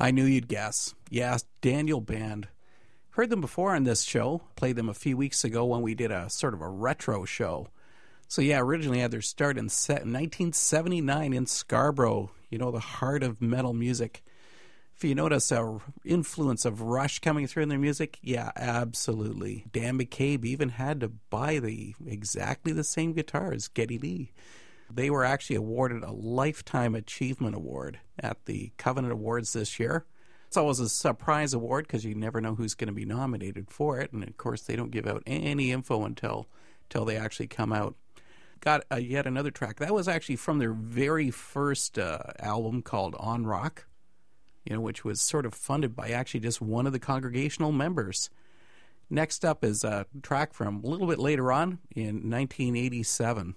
I 0.09 0.11
knew 0.11 0.25
you'd 0.25 0.49
guess. 0.49 0.95
Yes, 1.11 1.45
Daniel 1.61 2.01
Band. 2.01 2.49
Heard 3.11 3.29
them 3.29 3.43
before 3.43 3.77
on 3.77 3.85
this 3.85 4.05
show. 4.05 4.41
Played 4.57 4.77
them 4.77 4.89
a 4.89 4.95
few 4.95 5.19
weeks 5.19 5.45
ago 5.45 5.67
when 5.67 5.83
we 5.83 5.95
did 5.95 6.11
a 6.11 6.31
sort 6.31 6.55
of 6.55 6.63
a 6.63 6.69
retro 6.71 7.27
show. 7.27 7.69
So 8.27 8.41
yeah, 8.41 8.59
originally 8.59 9.01
had 9.01 9.11
their 9.11 9.21
start 9.21 9.59
in 9.59 9.65
1979 9.67 11.35
in 11.35 11.45
Scarborough. 11.45 12.31
You 12.49 12.57
know, 12.57 12.71
the 12.71 12.81
heart 12.81 13.23
of 13.23 13.43
metal 13.43 13.75
music. 13.75 14.25
If 14.97 15.05
you 15.05 15.15
notice 15.15 15.53
a 15.53 15.79
influence 16.07 16.65
of 16.65 16.81
Rush 16.81 17.19
coming 17.19 17.47
through 17.47 17.65
in 17.65 17.69
their 17.69 17.79
music, 17.79 18.19
yeah, 18.23 18.51
absolutely. 18.57 19.67
Dan 19.71 19.99
McBride 19.99 20.47
even 20.47 20.71
had 20.71 21.01
to 21.01 21.09
buy 21.09 21.59
the 21.59 21.95
exactly 22.07 22.73
the 22.73 22.83
same 22.83 23.13
guitar 23.13 23.53
as 23.53 23.69
Geddy 23.69 23.99
Lee. 23.99 24.33
They 24.91 25.11
were 25.11 25.25
actually 25.25 25.57
awarded 25.57 26.03
a 26.03 26.13
Lifetime 26.13 26.95
Achievement 26.95 27.55
Award 27.55 28.01
at 28.19 28.47
the 28.47 28.73
Covenant 28.77 29.13
Awards 29.13 29.53
this 29.53 29.79
year. 29.79 30.07
It's 30.47 30.57
always 30.57 30.81
a 30.81 30.89
surprise 30.89 31.53
award 31.53 31.87
because 31.87 32.07
you 32.07 32.15
never 32.15 32.41
know 32.41 32.55
who's 32.55 32.75
going 32.75 32.89
to 32.89 32.95
be 32.95 33.05
nominated 33.05 33.71
for 33.71 34.01
it, 34.01 34.13
and 34.13 34.27
of 34.27 34.37
course 34.39 34.63
they 34.63 34.77
don't 34.77 34.91
give 34.91 35.07
out 35.07 35.23
any 35.27 35.73
info 35.73 36.05
until 36.05 36.49
until 36.85 37.05
they 37.05 37.17
actually 37.17 37.49
come 37.49 37.71
out. 37.71 37.97
Got 38.61 38.85
uh, 38.91 38.97
yet 38.97 39.27
another 39.27 39.51
track 39.51 39.77
that 39.77 39.93
was 39.93 40.09
actually 40.09 40.37
from 40.37 40.59
their 40.59 40.73
very 40.73 41.31
first 41.31 41.99
uh, 41.99 42.19
album 42.41 42.81
called 42.81 43.15
On 43.19 43.45
Rock, 43.45 43.87
you 44.65 44.75
know, 44.75 44.81
which 44.81 45.05
was 45.05 45.21
sort 45.21 45.45
of 45.45 45.53
funded 45.53 45.95
by 45.95 46.09
actually 46.09 46.41
just 46.41 46.63
one 46.63 46.87
of 46.87 46.95
the 46.95 46.99
congregational 46.99 47.71
members. 47.71 48.31
Next 49.11 49.45
up 49.45 49.63
is 49.63 49.85
a 49.85 50.07
track 50.23 50.55
from 50.55 50.83
a 50.83 50.87
little 50.87 51.07
bit 51.07 51.19
later 51.19 51.53
on 51.53 51.79
in 51.95 52.31
1987. 52.31 53.55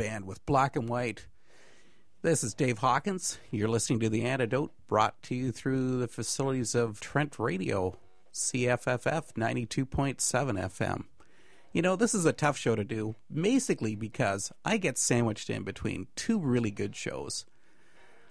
Band 0.00 0.24
with 0.24 0.46
Black 0.46 0.76
and 0.76 0.88
White. 0.88 1.26
This 2.22 2.42
is 2.42 2.54
Dave 2.54 2.78
Hawkins. 2.78 3.36
You're 3.50 3.68
listening 3.68 4.00
to 4.00 4.08
The 4.08 4.24
Antidote, 4.24 4.72
brought 4.88 5.22
to 5.24 5.34
you 5.34 5.52
through 5.52 5.98
the 5.98 6.08
facilities 6.08 6.74
of 6.74 7.00
Trent 7.00 7.38
Radio, 7.38 7.98
CFFF 8.32 9.34
92.7 9.34 10.16
FM. 10.16 11.04
You 11.74 11.82
know, 11.82 11.96
this 11.96 12.14
is 12.14 12.24
a 12.24 12.32
tough 12.32 12.56
show 12.56 12.74
to 12.76 12.82
do, 12.82 13.14
basically 13.30 13.94
because 13.94 14.50
I 14.64 14.78
get 14.78 14.96
sandwiched 14.96 15.50
in 15.50 15.64
between 15.64 16.06
two 16.16 16.38
really 16.38 16.70
good 16.70 16.96
shows. 16.96 17.44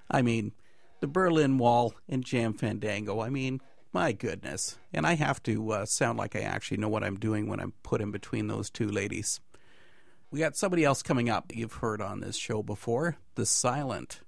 I 0.10 0.24
mean, 0.24 0.54
the 1.02 1.08
Berlin 1.08 1.60
Wall 1.60 1.94
and 2.08 2.26
Jam 2.26 2.54
Fandango. 2.54 3.20
I 3.20 3.30
mean, 3.30 3.62
my 3.94 4.12
goodness. 4.12 4.80
And 4.92 5.06
I 5.06 5.14
have 5.14 5.44
to 5.44 5.72
uh, 5.72 5.86
sound 5.86 6.18
like 6.18 6.36
I 6.36 6.40
actually 6.40 6.78
know 6.78 6.90
what 6.90 7.04
I'm 7.04 7.20
doing 7.20 7.48
when 7.48 7.60
I'm 7.60 7.74
put 7.84 8.02
in 8.02 8.10
between 8.10 8.48
those 8.48 8.72
two 8.72 8.88
ladies. 8.88 9.40
We 10.32 10.40
got 10.40 10.56
somebody 10.56 10.84
else 10.84 11.02
coming 11.02 11.28
up 11.28 11.56
you've 11.56 11.74
heard 11.74 12.02
on 12.02 12.20
this 12.20 12.36
show 12.36 12.62
before 12.62 13.18
The 13.34 13.48
Silent. 13.48 14.22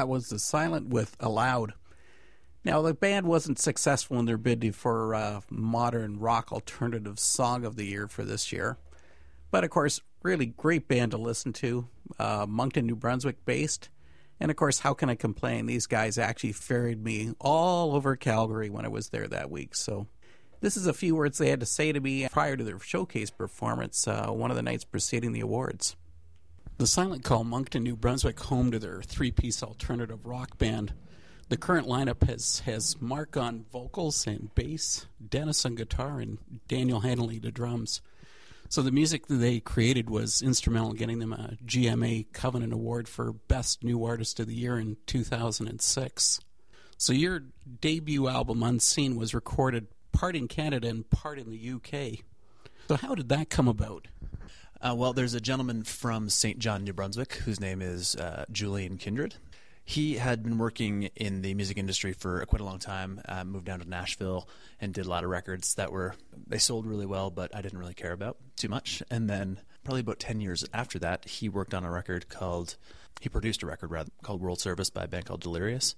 That 0.00 0.08
was 0.08 0.30
The 0.30 0.38
Silent 0.38 0.88
with 0.88 1.14
Aloud. 1.20 1.74
Now, 2.64 2.80
the 2.80 2.94
band 2.94 3.26
wasn't 3.26 3.58
successful 3.58 4.18
in 4.18 4.24
their 4.24 4.38
bid 4.38 4.74
for 4.74 5.14
uh, 5.14 5.42
modern 5.50 6.18
rock 6.18 6.50
alternative 6.52 7.18
song 7.18 7.66
of 7.66 7.76
the 7.76 7.84
year 7.84 8.08
for 8.08 8.24
this 8.24 8.50
year. 8.50 8.78
But 9.50 9.62
of 9.62 9.68
course, 9.68 10.00
really 10.22 10.46
great 10.46 10.88
band 10.88 11.10
to 11.10 11.18
listen 11.18 11.52
to. 11.52 11.86
Uh, 12.18 12.46
Moncton, 12.48 12.86
New 12.86 12.96
Brunswick 12.96 13.44
based. 13.44 13.90
And 14.40 14.50
of 14.50 14.56
course, 14.56 14.78
how 14.78 14.94
can 14.94 15.10
I 15.10 15.16
complain? 15.16 15.66
These 15.66 15.86
guys 15.86 16.16
actually 16.16 16.52
ferried 16.52 17.04
me 17.04 17.34
all 17.38 17.94
over 17.94 18.16
Calgary 18.16 18.70
when 18.70 18.86
I 18.86 18.88
was 18.88 19.10
there 19.10 19.28
that 19.28 19.50
week. 19.50 19.76
So, 19.76 20.06
this 20.62 20.78
is 20.78 20.86
a 20.86 20.94
few 20.94 21.14
words 21.14 21.36
they 21.36 21.50
had 21.50 21.60
to 21.60 21.66
say 21.66 21.92
to 21.92 22.00
me 22.00 22.26
prior 22.30 22.56
to 22.56 22.64
their 22.64 22.80
showcase 22.80 23.28
performance, 23.28 24.08
uh, 24.08 24.28
one 24.28 24.50
of 24.50 24.56
the 24.56 24.62
nights 24.62 24.84
preceding 24.84 25.32
the 25.32 25.40
awards. 25.40 25.94
The 26.80 26.86
Silent 26.86 27.24
call 27.24 27.44
Moncton, 27.44 27.82
New 27.82 27.94
Brunswick, 27.94 28.40
home 28.40 28.70
to 28.70 28.78
their 28.78 29.02
three 29.02 29.30
piece 29.30 29.62
alternative 29.62 30.24
rock 30.24 30.56
band. 30.56 30.94
The 31.50 31.58
current 31.58 31.86
lineup 31.86 32.26
has, 32.26 32.60
has 32.60 32.98
Mark 32.98 33.36
on 33.36 33.66
vocals 33.70 34.26
and 34.26 34.48
bass, 34.54 35.04
Dennis 35.28 35.66
on 35.66 35.74
guitar, 35.74 36.20
and 36.20 36.38
Daniel 36.68 37.00
Henley 37.00 37.38
to 37.40 37.50
drums. 37.50 38.00
So 38.70 38.80
the 38.80 38.90
music 38.90 39.26
that 39.26 39.34
they 39.34 39.60
created 39.60 40.08
was 40.08 40.40
instrumental 40.40 40.92
in 40.92 40.96
getting 40.96 41.18
them 41.18 41.34
a 41.34 41.58
GMA 41.66 42.32
Covenant 42.32 42.72
Award 42.72 43.08
for 43.08 43.34
Best 43.34 43.84
New 43.84 44.02
Artist 44.02 44.40
of 44.40 44.46
the 44.46 44.54
Year 44.54 44.78
in 44.78 44.96
2006. 45.04 46.40
So 46.96 47.12
your 47.12 47.42
debut 47.82 48.26
album, 48.26 48.62
Unseen, 48.62 49.16
was 49.16 49.34
recorded 49.34 49.88
part 50.12 50.34
in 50.34 50.48
Canada 50.48 50.88
and 50.88 51.10
part 51.10 51.38
in 51.38 51.50
the 51.50 51.72
UK. 51.72 52.24
So 52.88 52.96
how 52.96 53.14
did 53.14 53.28
that 53.28 53.50
come 53.50 53.68
about? 53.68 54.08
Uh, 54.82 54.94
well, 54.94 55.12
there's 55.12 55.34
a 55.34 55.40
gentleman 55.40 55.82
from 55.82 56.30
St. 56.30 56.58
John, 56.58 56.84
New 56.84 56.94
Brunswick, 56.94 57.34
whose 57.34 57.60
name 57.60 57.82
is 57.82 58.16
uh, 58.16 58.46
Julian 58.50 58.96
Kindred. 58.96 59.34
He 59.84 60.14
had 60.14 60.42
been 60.42 60.56
working 60.56 61.10
in 61.16 61.42
the 61.42 61.52
music 61.52 61.76
industry 61.76 62.14
for 62.14 62.44
quite 62.46 62.62
a 62.62 62.64
long 62.64 62.78
time. 62.78 63.20
Uh, 63.28 63.44
moved 63.44 63.66
down 63.66 63.80
to 63.80 63.88
Nashville 63.88 64.48
and 64.80 64.94
did 64.94 65.04
a 65.04 65.08
lot 65.10 65.22
of 65.22 65.28
records 65.30 65.74
that 65.74 65.92
were 65.92 66.14
they 66.46 66.58
sold 66.58 66.86
really 66.86 67.04
well, 67.04 67.30
but 67.30 67.54
I 67.54 67.60
didn't 67.60 67.78
really 67.78 67.94
care 67.94 68.12
about 68.12 68.38
too 68.56 68.68
much. 68.68 69.02
And 69.10 69.28
then 69.28 69.60
probably 69.84 70.00
about 70.00 70.18
ten 70.18 70.40
years 70.40 70.64
after 70.72 70.98
that, 71.00 71.26
he 71.26 71.48
worked 71.48 71.74
on 71.74 71.84
a 71.84 71.90
record 71.90 72.28
called 72.28 72.76
he 73.20 73.28
produced 73.28 73.62
a 73.62 73.66
record 73.66 73.90
rather 73.90 74.10
called 74.22 74.40
World 74.40 74.60
Service 74.60 74.88
by 74.88 75.04
a 75.04 75.08
band 75.08 75.26
called 75.26 75.40
Delirious. 75.42 75.94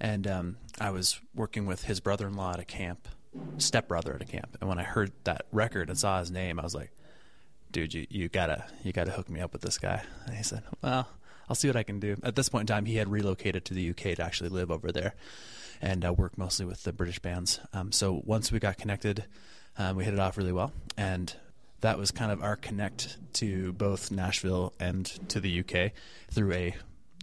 And 0.00 0.26
um, 0.26 0.56
I 0.80 0.90
was 0.90 1.20
working 1.34 1.66
with 1.66 1.84
his 1.84 2.00
brother-in-law 2.00 2.54
at 2.54 2.60
a 2.60 2.64
camp, 2.64 3.08
stepbrother 3.58 4.14
at 4.14 4.22
a 4.22 4.24
camp. 4.24 4.56
And 4.60 4.68
when 4.68 4.78
I 4.78 4.84
heard 4.84 5.12
that 5.24 5.46
record 5.52 5.88
and 5.88 5.98
saw 5.98 6.18
his 6.18 6.30
name, 6.30 6.58
I 6.58 6.62
was 6.62 6.74
like, 6.74 6.92
dude, 7.72 7.94
you, 7.94 8.06
you 8.10 8.28
gotta 8.28 8.64
you 8.82 8.92
gotta 8.92 9.10
hook 9.10 9.28
me 9.28 9.40
up 9.40 9.52
with 9.52 9.62
this 9.62 9.78
guy. 9.78 10.02
And 10.26 10.36
he 10.36 10.42
said, 10.42 10.62
well, 10.82 11.08
I'll 11.48 11.56
see 11.56 11.68
what 11.68 11.76
I 11.76 11.82
can 11.82 12.00
do. 12.00 12.16
At 12.22 12.36
this 12.36 12.48
point 12.48 12.68
in 12.68 12.74
time, 12.74 12.84
he 12.84 12.96
had 12.96 13.08
relocated 13.08 13.64
to 13.66 13.74
the 13.74 13.90
UK 13.90 14.16
to 14.16 14.22
actually 14.22 14.50
live 14.50 14.70
over 14.70 14.92
there 14.92 15.14
and 15.80 16.04
uh, 16.04 16.12
work 16.12 16.36
mostly 16.36 16.66
with 16.66 16.82
the 16.82 16.92
British 16.92 17.18
bands. 17.20 17.60
Um, 17.72 17.92
so 17.92 18.20
once 18.24 18.50
we 18.52 18.58
got 18.58 18.78
connected, 18.78 19.24
um, 19.78 19.96
we 19.96 20.04
hit 20.04 20.14
it 20.14 20.20
off 20.20 20.36
really 20.36 20.52
well, 20.52 20.72
and 20.96 21.34
that 21.80 21.98
was 21.98 22.10
kind 22.10 22.32
of 22.32 22.42
our 22.42 22.56
connect 22.56 23.16
to 23.34 23.72
both 23.72 24.10
Nashville 24.10 24.72
and 24.80 25.06
to 25.28 25.40
the 25.40 25.60
UK 25.60 25.92
through 26.30 26.52
a 26.52 26.74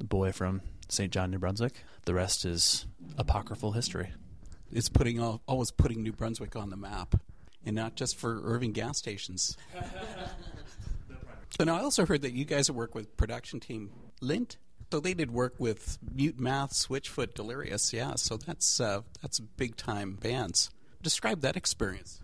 boy 0.02 0.32
from 0.32 0.62
St. 0.88 1.12
John, 1.12 1.32
New 1.32 1.40
Brunswick. 1.40 1.74
The 2.06 2.14
rest 2.14 2.46
is 2.46 2.86
apocryphal 3.18 3.74
history. 3.74 4.12
It's 4.72 4.90
putting 4.90 5.20
all, 5.20 5.42
always 5.48 5.72
putting 5.72 6.04
New 6.04 6.14
Brunswick 6.14 6.56
on 6.56 6.70
the 6.70 6.78
map, 6.78 7.16
and 7.66 7.76
not 7.76 7.96
just 7.96 8.18
for 8.18 8.42
Irving 8.44 8.72
gas 8.72 8.98
stations. 8.98 9.58
and 11.60 11.70
I 11.70 11.80
also 11.80 12.06
heard 12.06 12.22
that 12.24 12.34
you 12.34 12.46
guys 12.46 12.70
work 12.70 12.96
with 12.96 13.16
production 13.18 13.60
team 13.60 13.92
Lint. 14.22 14.58
So 14.92 15.00
they 15.00 15.14
did 15.14 15.32
work 15.32 15.56
with 15.58 15.98
Mute 16.14 16.40
Math, 16.40 16.72
Switchfoot, 16.74 17.34
Delirious. 17.34 17.92
Yeah, 17.92 18.14
so 18.16 18.38
that's 18.38 18.80
uh, 18.80 19.02
that's 19.22 19.40
big 19.40 19.76
time 19.76 20.14
bands. 20.22 20.70
Describe 21.02 21.42
that 21.42 21.58
experience. 21.58 22.20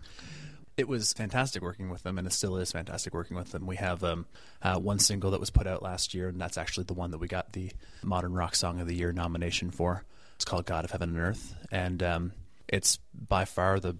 it 0.76 0.88
was 0.88 1.12
fantastic 1.12 1.62
working 1.62 1.90
with 1.90 2.02
them, 2.02 2.16
and 2.18 2.26
it 2.26 2.32
still 2.32 2.56
is 2.56 2.72
fantastic 2.72 3.12
working 3.12 3.36
with 3.36 3.50
them. 3.52 3.66
We 3.66 3.76
have 3.76 4.02
um, 4.02 4.26
uh, 4.62 4.78
one 4.78 4.98
single 4.98 5.32
that 5.32 5.40
was 5.40 5.50
put 5.50 5.66
out 5.66 5.82
last 5.82 6.14
year, 6.14 6.28
and 6.28 6.40
that's 6.40 6.56
actually 6.56 6.84
the 6.84 6.94
one 6.94 7.10
that 7.10 7.18
we 7.18 7.28
got 7.28 7.52
the 7.52 7.70
Modern 8.02 8.32
Rock 8.32 8.54
Song 8.54 8.80
of 8.80 8.86
the 8.86 8.94
Year 8.94 9.12
nomination 9.12 9.70
for. 9.70 10.04
It's 10.36 10.44
called 10.44 10.64
"God 10.64 10.84
of 10.84 10.92
Heaven 10.92 11.10
and 11.10 11.18
Earth," 11.18 11.54
and 11.70 12.02
um, 12.02 12.32
it's 12.68 12.98
by 13.12 13.44
far 13.44 13.80
the. 13.80 13.96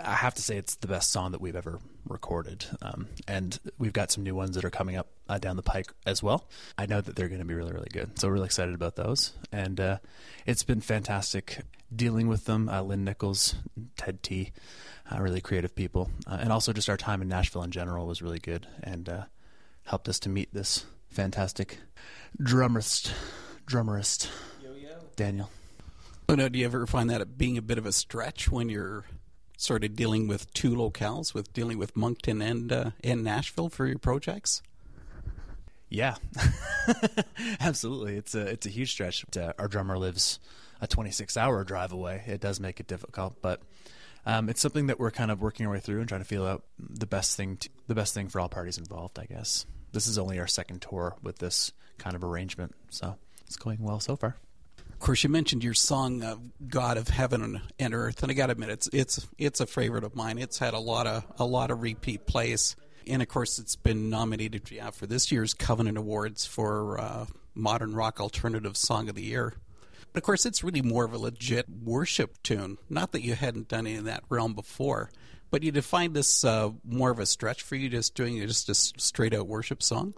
I 0.00 0.14
have 0.14 0.34
to 0.34 0.42
say, 0.42 0.56
it's 0.56 0.76
the 0.76 0.86
best 0.86 1.10
song 1.10 1.32
that 1.32 1.40
we've 1.40 1.56
ever 1.56 1.78
recorded, 2.08 2.64
um, 2.82 3.08
and 3.26 3.58
we've 3.78 3.92
got 3.92 4.10
some 4.10 4.24
new 4.24 4.34
ones 4.34 4.54
that 4.54 4.64
are 4.64 4.70
coming 4.70 4.96
up 4.96 5.08
uh, 5.28 5.38
down 5.38 5.56
the 5.56 5.62
pike 5.62 5.92
as 6.06 6.22
well. 6.22 6.44
I 6.78 6.86
know 6.86 7.00
that 7.00 7.16
they're 7.16 7.28
going 7.28 7.40
to 7.40 7.44
be 7.46 7.54
really, 7.54 7.72
really 7.72 7.90
good, 7.92 8.18
so 8.18 8.28
we're 8.28 8.34
really 8.34 8.46
excited 8.46 8.74
about 8.74 8.96
those. 8.96 9.32
And 9.52 9.80
uh, 9.80 9.98
it's 10.46 10.62
been 10.62 10.80
fantastic 10.80 11.60
dealing 11.94 12.28
with 12.28 12.44
them. 12.44 12.68
Uh, 12.68 12.82
Lynn 12.82 13.04
Nichols, 13.04 13.54
Ted 13.96 14.22
T, 14.22 14.52
uh, 15.10 15.20
really 15.20 15.40
creative 15.40 15.74
people, 15.74 16.10
uh, 16.26 16.38
and 16.40 16.52
also 16.52 16.72
just 16.72 16.88
our 16.88 16.96
time 16.96 17.22
in 17.22 17.28
Nashville 17.28 17.62
in 17.62 17.70
general 17.70 18.06
was 18.06 18.22
really 18.22 18.40
good 18.40 18.66
and 18.82 19.08
uh, 19.08 19.24
helped 19.84 20.08
us 20.08 20.18
to 20.20 20.28
meet 20.28 20.52
this 20.52 20.86
fantastic 21.10 21.78
drummerist, 22.40 23.12
drummerist, 23.66 24.28
Daniel. 25.16 25.50
Oh, 26.28 26.34
no, 26.34 26.48
do 26.48 26.58
you 26.58 26.64
ever 26.64 26.86
find 26.86 27.08
that 27.10 27.38
being 27.38 27.56
a 27.56 27.62
bit 27.62 27.78
of 27.78 27.86
a 27.86 27.92
stretch 27.92 28.50
when 28.50 28.68
you're 28.68 29.04
sort 29.56 29.84
of 29.84 29.96
dealing 29.96 30.28
with 30.28 30.52
two 30.52 30.74
locales, 30.74 31.34
with 31.34 31.52
dealing 31.52 31.78
with 31.78 31.96
Moncton 31.96 32.42
and 32.42 32.72
uh, 32.72 32.90
and 33.02 33.24
Nashville 33.24 33.68
for 33.68 33.86
your 33.86 33.98
projects? 33.98 34.62
Yeah, 35.88 36.16
absolutely. 37.60 38.16
It's 38.16 38.34
a 38.34 38.46
it's 38.46 38.66
a 38.66 38.70
huge 38.70 38.92
stretch. 38.92 39.24
Uh, 39.36 39.52
our 39.58 39.68
drummer 39.68 39.98
lives 39.98 40.38
a 40.80 40.86
26 40.86 41.36
hour 41.36 41.64
drive 41.64 41.92
away. 41.92 42.22
It 42.26 42.40
does 42.40 42.60
make 42.60 42.80
it 42.80 42.86
difficult, 42.86 43.40
but 43.40 43.60
um, 44.26 44.48
it's 44.48 44.60
something 44.60 44.88
that 44.88 44.98
we're 44.98 45.12
kind 45.12 45.30
of 45.30 45.40
working 45.40 45.66
our 45.66 45.72
way 45.72 45.80
through 45.80 46.00
and 46.00 46.08
trying 46.08 46.20
to 46.20 46.26
feel 46.26 46.44
out 46.44 46.64
the 46.78 47.06
best 47.06 47.36
thing 47.36 47.56
to, 47.58 47.68
the 47.86 47.94
best 47.94 48.12
thing 48.14 48.28
for 48.28 48.40
all 48.40 48.48
parties 48.48 48.78
involved. 48.78 49.18
I 49.18 49.26
guess 49.26 49.64
this 49.92 50.06
is 50.06 50.18
only 50.18 50.38
our 50.38 50.48
second 50.48 50.82
tour 50.82 51.16
with 51.22 51.38
this 51.38 51.72
kind 51.98 52.16
of 52.16 52.24
arrangement, 52.24 52.74
so 52.90 53.16
it's 53.46 53.56
going 53.56 53.82
well 53.82 54.00
so 54.00 54.16
far. 54.16 54.36
Of 54.96 55.00
course, 55.00 55.22
you 55.22 55.28
mentioned 55.28 55.62
your 55.62 55.74
song 55.74 56.22
uh, 56.22 56.36
"God 56.66 56.96
of 56.96 57.08
Heaven 57.08 57.60
and 57.78 57.94
Earth," 57.94 58.22
and 58.22 58.32
I 58.32 58.34
got 58.34 58.46
to 58.46 58.52
admit, 58.52 58.70
it's 58.70 58.88
it's 58.94 59.28
it's 59.36 59.60
a 59.60 59.66
favorite 59.66 60.04
of 60.04 60.16
mine. 60.16 60.38
It's 60.38 60.58
had 60.58 60.72
a 60.72 60.78
lot 60.78 61.06
of 61.06 61.22
a 61.38 61.44
lot 61.44 61.70
of 61.70 61.82
repeat 61.82 62.26
plays, 62.26 62.76
and 63.06 63.20
of 63.20 63.28
course, 63.28 63.58
it's 63.58 63.76
been 63.76 64.08
nominated 64.08 64.70
yeah, 64.70 64.90
for 64.90 65.06
this 65.06 65.30
year's 65.30 65.52
Covenant 65.52 65.98
Awards 65.98 66.46
for 66.46 66.98
uh, 66.98 67.26
Modern 67.54 67.94
Rock 67.94 68.20
Alternative 68.20 68.74
Song 68.74 69.10
of 69.10 69.14
the 69.14 69.22
Year. 69.22 69.52
But 70.14 70.22
of 70.22 70.22
course, 70.22 70.46
it's 70.46 70.64
really 70.64 70.82
more 70.82 71.04
of 71.04 71.12
a 71.12 71.18
legit 71.18 71.66
worship 71.68 72.42
tune. 72.42 72.78
Not 72.88 73.12
that 73.12 73.22
you 73.22 73.34
hadn't 73.34 73.68
done 73.68 73.86
any 73.86 73.96
in 73.96 74.04
that 74.06 74.24
realm 74.30 74.54
before, 74.54 75.10
but 75.50 75.62
you 75.62 75.72
define 75.72 76.14
this 76.14 76.42
uh, 76.42 76.70
more 76.82 77.10
of 77.10 77.18
a 77.18 77.26
stretch 77.26 77.60
for 77.60 77.76
you, 77.76 77.90
just 77.90 78.14
doing 78.14 78.40
just 78.46 78.70
a 78.70 78.74
straight 78.74 79.34
out 79.34 79.46
worship 79.46 79.82
song. 79.82 80.14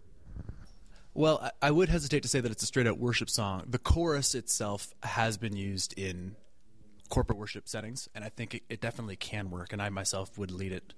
Well, 1.19 1.51
I, 1.61 1.73
would 1.73 1.89
hesitate 1.89 2.23
to 2.23 2.29
say 2.29 2.39
that 2.39 2.53
it's 2.53 2.62
a 2.62 2.66
straight 2.66 2.87
out 2.87 3.01
worship 3.01 3.29
song. 3.29 3.64
The 3.66 3.81
chorus 3.81 4.37
itself 4.37 4.95
has 5.03 5.37
been 5.37 5.57
used 5.57 5.99
in 5.99 6.37
corporate 7.09 7.41
worship 7.41 7.69
settings, 7.69 8.09
and 8.14 8.25
I 8.25 8.29
think 8.29 8.55
it, 8.55 8.62
it 8.69 8.81
definitely 8.81 9.16
can 9.16 9.51
work. 9.51 9.73
And 9.73 9.83
I 9.83 9.89
myself 9.89 10.39
would 10.39 10.53
lead 10.53 10.71
it 10.71 10.95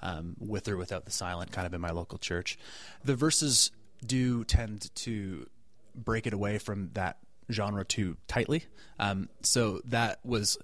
um, 0.00 0.36
with 0.38 0.68
or 0.68 0.78
without 0.78 1.04
the 1.04 1.10
silent, 1.10 1.52
kind 1.52 1.66
of 1.66 1.74
in 1.74 1.82
my 1.82 1.90
local 1.90 2.16
church. 2.16 2.58
The 3.04 3.14
verses 3.14 3.70
do 4.06 4.42
tend 4.42 4.88
to 4.94 5.46
break 5.94 6.26
it 6.26 6.32
away 6.32 6.56
from 6.56 6.88
that 6.94 7.18
genre 7.52 7.84
too 7.84 8.16
tightly. 8.26 8.64
Um, 8.98 9.28
so 9.42 9.82
that 9.84 10.20
was 10.24 10.56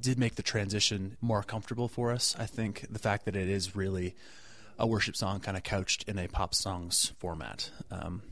did 0.00 0.18
make 0.18 0.34
the 0.34 0.42
transition 0.42 1.16
more 1.20 1.44
comfortable 1.44 1.86
for 1.86 2.10
us. 2.10 2.34
I 2.36 2.46
think 2.46 2.84
the 2.90 2.98
fact 2.98 3.26
that 3.26 3.36
it 3.36 3.48
is 3.48 3.76
really 3.76 4.16
a 4.76 4.88
worship 4.88 5.14
song, 5.14 5.38
kind 5.38 5.56
of 5.56 5.62
couched 5.62 6.08
in 6.08 6.18
a 6.18 6.26
pop 6.26 6.52
songs 6.52 7.12
format. 7.20 7.70
Um, 7.92 8.22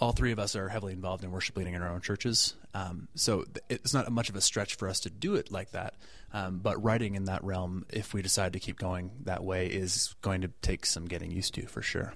all 0.00 0.12
three 0.12 0.32
of 0.32 0.38
us 0.38 0.56
are 0.56 0.68
heavily 0.68 0.94
involved 0.94 1.22
in 1.22 1.30
worship 1.30 1.56
leading 1.56 1.74
in 1.74 1.82
our 1.82 1.90
own 1.90 2.00
churches. 2.00 2.54
Um, 2.72 3.08
so 3.14 3.44
it's 3.68 3.92
not 3.92 4.10
much 4.10 4.30
of 4.30 4.36
a 4.36 4.40
stretch 4.40 4.76
for 4.76 4.88
us 4.88 5.00
to 5.00 5.10
do 5.10 5.34
it 5.34 5.52
like 5.52 5.72
that. 5.72 5.94
Um, 6.32 6.58
but 6.58 6.82
writing 6.82 7.16
in 7.16 7.24
that 7.26 7.44
realm, 7.44 7.84
if 7.90 8.14
we 8.14 8.22
decide 8.22 8.54
to 8.54 8.60
keep 8.60 8.78
going 8.78 9.10
that 9.24 9.44
way, 9.44 9.66
is 9.66 10.14
going 10.22 10.40
to 10.40 10.48
take 10.62 10.86
some 10.86 11.06
getting 11.06 11.30
used 11.30 11.54
to 11.54 11.66
for 11.66 11.82
sure. 11.82 12.14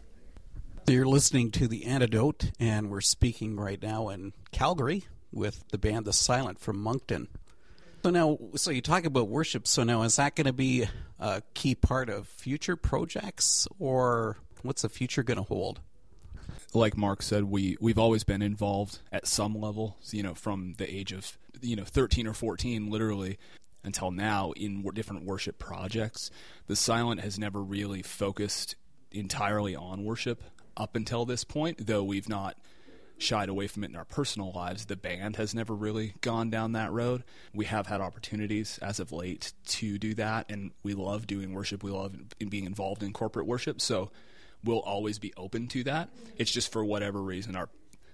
You're 0.86 1.06
listening 1.06 1.50
to 1.52 1.66
The 1.66 1.86
Antidote, 1.86 2.52
and 2.60 2.90
we're 2.90 3.00
speaking 3.00 3.56
right 3.56 3.82
now 3.82 4.08
in 4.10 4.32
Calgary 4.52 5.04
with 5.32 5.64
the 5.68 5.78
band 5.78 6.04
The 6.04 6.12
Silent 6.12 6.60
from 6.60 6.78
Moncton. 6.78 7.28
So 8.02 8.10
now, 8.10 8.38
so 8.54 8.70
you 8.70 8.82
talk 8.82 9.04
about 9.04 9.28
worship. 9.28 9.66
So 9.66 9.82
now, 9.82 10.02
is 10.02 10.16
that 10.16 10.36
going 10.36 10.46
to 10.46 10.52
be 10.52 10.86
a 11.18 11.42
key 11.54 11.74
part 11.74 12.10
of 12.10 12.28
future 12.28 12.76
projects, 12.76 13.66
or 13.78 14.36
what's 14.62 14.82
the 14.82 14.90
future 14.90 15.22
going 15.22 15.38
to 15.38 15.42
hold? 15.42 15.80
Like 16.74 16.96
Mark 16.96 17.22
said, 17.22 17.44
we 17.44 17.76
we've 17.80 17.98
always 17.98 18.24
been 18.24 18.42
involved 18.42 18.98
at 19.12 19.26
some 19.26 19.58
level. 19.58 19.96
You 20.10 20.22
know, 20.22 20.34
from 20.34 20.74
the 20.78 20.92
age 20.92 21.12
of 21.12 21.38
you 21.60 21.76
know 21.76 21.84
13 21.84 22.26
or 22.26 22.34
14, 22.34 22.90
literally, 22.90 23.38
until 23.84 24.10
now 24.10 24.52
in 24.52 24.82
different 24.94 25.24
worship 25.24 25.58
projects. 25.58 26.30
The 26.66 26.76
Silent 26.76 27.20
has 27.20 27.38
never 27.38 27.62
really 27.62 28.02
focused 28.02 28.76
entirely 29.12 29.76
on 29.76 30.04
worship 30.04 30.42
up 30.76 30.96
until 30.96 31.24
this 31.24 31.44
point, 31.44 31.86
though 31.86 32.02
we've 32.02 32.28
not 32.28 32.56
shied 33.16 33.48
away 33.48 33.68
from 33.68 33.84
it 33.84 33.90
in 33.90 33.96
our 33.96 34.04
personal 34.04 34.50
lives. 34.52 34.86
The 34.86 34.96
band 34.96 35.36
has 35.36 35.54
never 35.54 35.74
really 35.74 36.14
gone 36.20 36.50
down 36.50 36.72
that 36.72 36.92
road. 36.92 37.22
We 37.54 37.66
have 37.66 37.86
had 37.86 38.00
opportunities 38.00 38.78
as 38.78 38.98
of 38.98 39.12
late 39.12 39.52
to 39.66 39.98
do 39.98 40.14
that, 40.14 40.50
and 40.50 40.72
we 40.82 40.94
love 40.94 41.26
doing 41.26 41.52
worship. 41.52 41.84
We 41.84 41.92
love 41.92 42.16
in- 42.40 42.48
being 42.48 42.64
involved 42.64 43.02
in 43.02 43.12
corporate 43.12 43.46
worship. 43.46 43.80
So 43.80 44.10
we'll 44.64 44.80
always 44.80 45.18
be 45.18 45.32
open 45.36 45.68
to 45.68 45.84
that. 45.84 46.10
It's 46.36 46.50
just 46.50 46.72
for 46.72 46.84
whatever 46.84 47.20
reason 47.20 47.56
our 47.56 47.68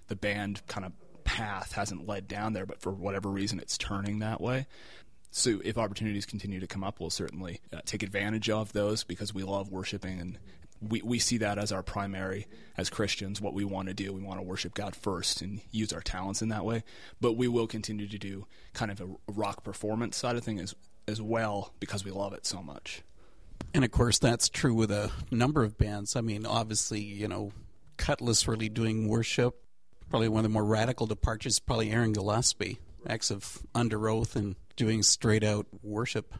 the 0.09 0.17
band 0.17 0.67
kind 0.67 0.85
of 0.85 0.93
path 1.23 1.73
hasn't 1.73 2.09
led 2.09 2.27
down 2.27 2.53
there, 2.53 2.67
but 2.67 2.81
for 2.81 2.91
whatever 2.91 3.29
reason 3.31 3.61
it's 3.61 3.79
turning 3.79 4.19
that 4.19 4.41
way. 4.41 4.67
So 5.31 5.61
if 5.65 5.79
opportunities 5.79 6.27
continue 6.27 6.59
to 6.59 6.67
come 6.67 6.83
up, 6.83 6.99
we'll 6.99 7.11
certainly 7.11 7.61
uh, 7.73 7.81
take 7.87 8.03
advantage 8.03 8.51
of 8.51 8.73
those 8.73 9.05
because 9.05 9.33
we 9.33 9.45
love 9.45 9.71
worshiping 9.71 10.19
and 10.19 10.39
we, 10.81 11.03
we 11.03 11.21
see 11.21 11.37
that 11.39 11.59
as 11.59 11.71
our 11.71 11.85
primary 11.85 12.49
as 12.77 12.91
Christians 12.91 13.41
what 13.41 13.55
we 13.55 13.65
want 13.65 13.87
to 13.87 13.95
do. 13.95 14.13
We 14.13 14.23
want 14.23 14.41
to 14.41 14.43
worship 14.43 14.75
God 14.75 14.97
first 14.97 15.43
and 15.43 15.61
use 15.71 15.93
our 15.93 16.01
talents 16.01 16.43
in 16.43 16.49
that 16.49 16.65
way. 16.65 16.83
But 17.21 17.35
we 17.35 17.47
will 17.47 17.69
continue 17.69 18.09
to 18.09 18.19
do 18.19 18.47
kind 18.73 18.91
of 18.91 19.01
a 19.01 19.09
rock 19.29 19.63
performance 19.63 20.17
side 20.17 20.37
of 20.37 20.43
things 20.43 20.61
as 20.63 20.75
as 21.07 21.21
well 21.21 21.75
because 21.81 22.05
we 22.05 22.11
love 22.11 22.33
it 22.33 22.47
so 22.47 22.63
much. 22.63 23.03
And 23.73 23.85
of 23.85 23.91
course, 23.91 24.19
that's 24.19 24.49
true 24.49 24.75
with 24.75 24.91
a 24.91 25.11
number 25.31 25.63
of 25.63 25.79
bands. 25.79 26.17
I 26.17 26.21
mean, 26.21 26.45
obviously, 26.45 27.01
you 27.01 27.29
know, 27.29 27.53
Kutless 27.99 28.49
really 28.49 28.69
doing 28.69 29.09
worship. 29.09 29.63
Probably 30.09 30.29
one 30.29 30.41
of 30.41 30.51
the 30.51 30.55
more 30.55 30.65
radical 30.65 31.07
departures, 31.07 31.61
probably 31.61 31.91
Aaron 31.93 32.13
Gillespie, 32.13 32.81
acts 33.07 33.31
of 33.31 33.61
Underoath 33.75 34.35
and 34.35 34.57
doing 34.75 35.03
straight 35.03 35.45
out 35.45 35.67
worship. 35.83 36.35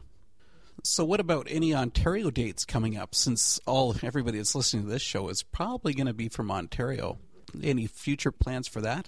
So, 0.83 1.05
what 1.05 1.19
about 1.19 1.47
any 1.49 1.73
Ontario 1.73 2.31
dates 2.31 2.65
coming 2.65 2.97
up? 2.97 3.15
Since 3.15 3.59
all 3.65 3.95
everybody 4.03 4.39
that's 4.39 4.55
listening 4.55 4.83
to 4.83 4.89
this 4.89 5.01
show 5.01 5.29
is 5.29 5.43
probably 5.43 5.93
going 5.93 6.07
to 6.07 6.13
be 6.13 6.27
from 6.27 6.51
Ontario, 6.51 7.19
any 7.61 7.87
future 7.87 8.31
plans 8.31 8.67
for 8.67 8.81
that? 8.81 9.07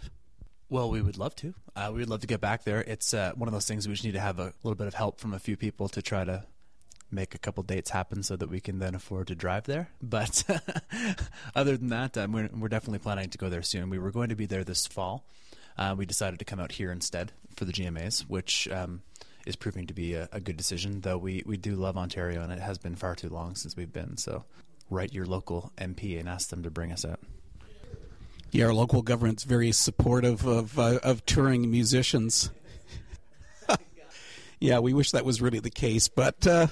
Well, 0.70 0.90
we 0.90 1.02
would 1.02 1.18
love 1.18 1.36
to. 1.38 1.54
Uh, 1.76 1.90
we 1.92 2.00
would 2.00 2.10
love 2.10 2.22
to 2.22 2.28
get 2.28 2.42
back 2.42 2.64
there. 2.64 2.82
It's 2.82 3.14
uh, 3.14 3.34
one 3.36 3.48
of 3.48 3.54
those 3.54 3.68
things 3.68 3.88
we 3.88 3.94
just 3.94 4.06
need 4.06 4.14
to 4.14 4.20
have 4.20 4.40
a 4.40 4.54
little 4.64 4.76
bit 4.76 4.88
of 4.88 4.94
help 4.94 5.20
from 5.20 5.34
a 5.34 5.40
few 5.40 5.58
people 5.58 5.88
to 5.90 6.02
try 6.02 6.24
to 6.24 6.46
make 7.14 7.36
a 7.36 7.38
couple 7.38 7.64
dates 7.64 7.92
happen 7.92 8.24
so 8.24 8.36
that 8.36 8.50
we 8.50 8.60
can 8.60 8.80
then 8.80 8.96
afford 8.96 9.28
to 9.28 9.36
drive 9.36 9.66
there. 9.66 9.90
But 10.02 10.44
other 11.56 11.78
than 11.78 11.90
that, 11.90 12.18
um, 12.18 12.32
we're, 12.34 12.50
we're 12.54 12.68
definitely 12.68 13.00
planning 13.00 13.30
to 13.30 13.38
go 13.38 13.50
there 13.50 13.64
soon. 13.64 13.90
We 13.90 14.00
were 14.00 14.12
going 14.12 14.30
to 14.30 14.36
be 14.36 14.46
there 14.46 14.64
this 14.64 14.86
fall. 14.86 15.26
Uh, 15.78 15.96
we 15.98 16.06
decided 16.06 16.40
to 16.40 16.46
come 16.46 16.60
out 16.60 16.74
here 16.74 16.92
instead 16.92 17.32
for 17.56 17.66
the 17.66 17.72
GMAs, 17.72 18.22
which 18.22 18.68
um, 18.68 19.02
is 19.46 19.56
proving 19.56 19.88
to 19.88 19.94
be 19.94 20.14
a, 20.14 20.30
a 20.32 20.40
good 20.40 20.58
decision, 20.58 21.02
though 21.02 21.18
we, 21.18 21.44
we 21.46 21.58
do 21.58 21.76
love 21.76 21.98
Ontario 21.98 22.42
and 22.42 22.52
it 22.52 22.60
has 22.60 22.78
been 22.78 22.96
far 22.96 23.16
too 23.16 23.30
long 23.30 23.56
since 23.56 23.76
we've 23.76 23.92
been. 23.92 24.18
So 24.18 24.46
write 24.90 25.14
your 25.14 25.26
local 25.26 25.72
MP 25.78 26.20
and 26.20 26.30
ask 26.30 26.50
them 26.50 26.64
to 26.64 26.70
bring 26.70 26.92
us 26.92 27.06
out. 27.06 27.20
Yeah, 28.52 28.66
our 28.66 28.74
local 28.74 29.02
government's 29.02 29.46
very 29.46 29.72
supportive 29.72 30.46
of 30.46 30.78
uh, 30.78 31.00
of 31.02 31.26
touring 31.26 31.72
musicians. 31.72 32.52
yeah, 34.60 34.78
we 34.78 34.94
wish 34.94 35.10
that 35.10 35.26
was 35.26 35.42
really 35.42 35.60
the 35.60 35.72
case, 35.72 36.08
but 36.08 36.46
uh, 36.46 36.68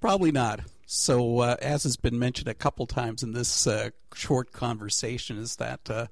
probably 0.00 0.32
not. 0.32 0.60
So, 0.86 1.40
uh, 1.40 1.56
as 1.60 1.82
has 1.82 1.96
been 1.96 2.18
mentioned 2.18 2.48
a 2.48 2.54
couple 2.54 2.86
times 2.86 3.22
in 3.22 3.32
this 3.32 3.66
uh, 3.66 3.90
short 4.14 4.52
conversation, 4.52 5.36
is 5.36 5.56
that 5.56 5.90
uh, 5.90 6.06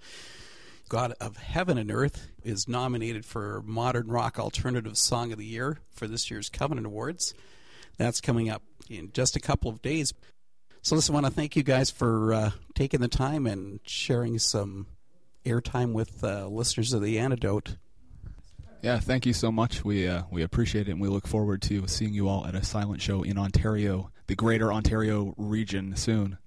God 0.89 1.15
of 1.21 1.39
Heaven 1.39 1.79
and 1.79 1.91
Earth 1.91 2.29
is 2.45 2.69
nominated 2.69 3.25
for 3.25 3.63
Modern 3.65 4.09
Rock 4.09 4.39
Alternative 4.39 4.97
Song 4.99 5.33
of 5.33 5.39
the 5.39 5.47
Year 5.47 5.79
for 5.91 6.07
this 6.07 6.31
year's 6.31 6.51
Covenant 6.51 6.87
Awards. 6.87 7.33
That's 7.97 8.21
coming 8.21 8.51
up 8.51 8.63
in 8.91 9.13
just 9.13 9.35
a 9.35 9.41
couple 9.41 9.71
of 9.71 9.81
days. 9.81 10.13
So, 10.83 10.95
listen, 10.95 11.15
I 11.15 11.21
want 11.21 11.27
to 11.27 11.33
thank 11.33 11.57
you 11.57 11.63
guys 11.63 11.91
for 11.91 12.35
uh, 12.35 12.51
taking 12.75 13.01
the 13.01 13.09
time 13.09 13.47
and 13.47 13.81
sharing 13.85 14.39
some 14.39 14.87
airtime 15.47 15.93
with 15.93 16.23
uh, 16.23 16.47
listeners 16.49 16.93
of 16.93 17.03
The 17.03 17.19
Antidote. 17.19 17.77
Yeah, 18.87 19.01
thank 19.01 19.27
you 19.27 19.33
so 19.33 19.51
much. 19.51 19.85
We 19.85 20.07
uh, 20.07 20.23
we 20.31 20.45
appreciate 20.45 20.87
it, 20.87 20.93
and 20.93 21.01
we 21.01 21.09
look 21.09 21.27
forward 21.27 21.61
to 21.63 21.89
seeing 21.89 22.15
you 22.15 22.29
all 22.29 22.47
at 22.47 22.55
a 22.55 22.63
silent 22.63 23.03
show 23.03 23.25
in 23.25 23.37
Ontario, 23.37 24.13
the 24.29 24.37
Greater 24.37 24.73
Ontario 24.73 25.35
region, 25.37 25.97
soon. 25.97 26.39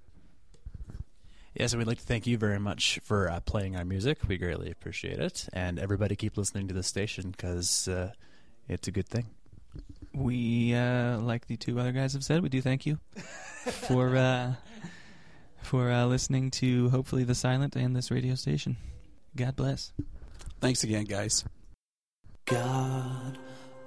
Yes, 1.53 1.73
and 1.73 1.79
we'd 1.79 1.87
like 1.89 1.97
to 1.97 2.05
thank 2.05 2.27
you 2.27 2.37
very 2.37 2.57
much 2.57 2.97
for 3.03 3.29
uh, 3.29 3.41
playing 3.41 3.75
our 3.75 3.83
music. 3.83 4.19
We 4.25 4.37
greatly 4.37 4.71
appreciate 4.71 5.19
it. 5.19 5.49
And 5.51 5.79
everybody 5.79 6.15
keep 6.15 6.37
listening 6.37 6.69
to 6.69 6.73
the 6.73 6.81
station 6.81 7.31
because 7.31 7.89
uh, 7.89 8.13
it's 8.69 8.87
a 8.87 8.91
good 8.91 9.09
thing. 9.09 9.25
We, 10.13 10.73
uh, 10.73 11.17
like 11.19 11.47
the 11.47 11.57
two 11.57 11.77
other 11.77 11.91
guys 11.91 12.13
have 12.13 12.23
said, 12.23 12.41
we 12.41 12.47
do 12.47 12.61
thank 12.61 12.85
you 12.85 12.99
for 13.65 14.15
uh, 14.15 14.53
for 15.61 15.91
uh, 15.91 16.05
listening 16.05 16.51
to 16.51 16.87
hopefully 16.87 17.25
the 17.25 17.35
silent 17.35 17.75
and 17.75 17.93
this 17.93 18.09
radio 18.09 18.35
station. 18.35 18.77
God 19.35 19.57
bless. 19.57 19.91
Thanks 20.61 20.85
again, 20.85 21.03
guys. 21.03 21.43
God 22.49 23.37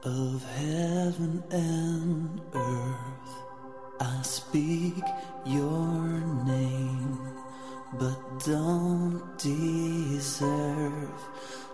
of 0.04 0.44
heaven 0.54 1.42
and 1.50 2.40
earth, 2.54 3.34
I 3.98 4.22
speak 4.22 5.02
your 5.44 6.20
name, 6.46 7.18
but 7.98 8.44
don't 8.44 9.20
deserve 9.36 11.10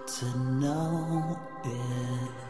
to 0.07 0.39
know 0.39 1.39
it. 1.67 2.48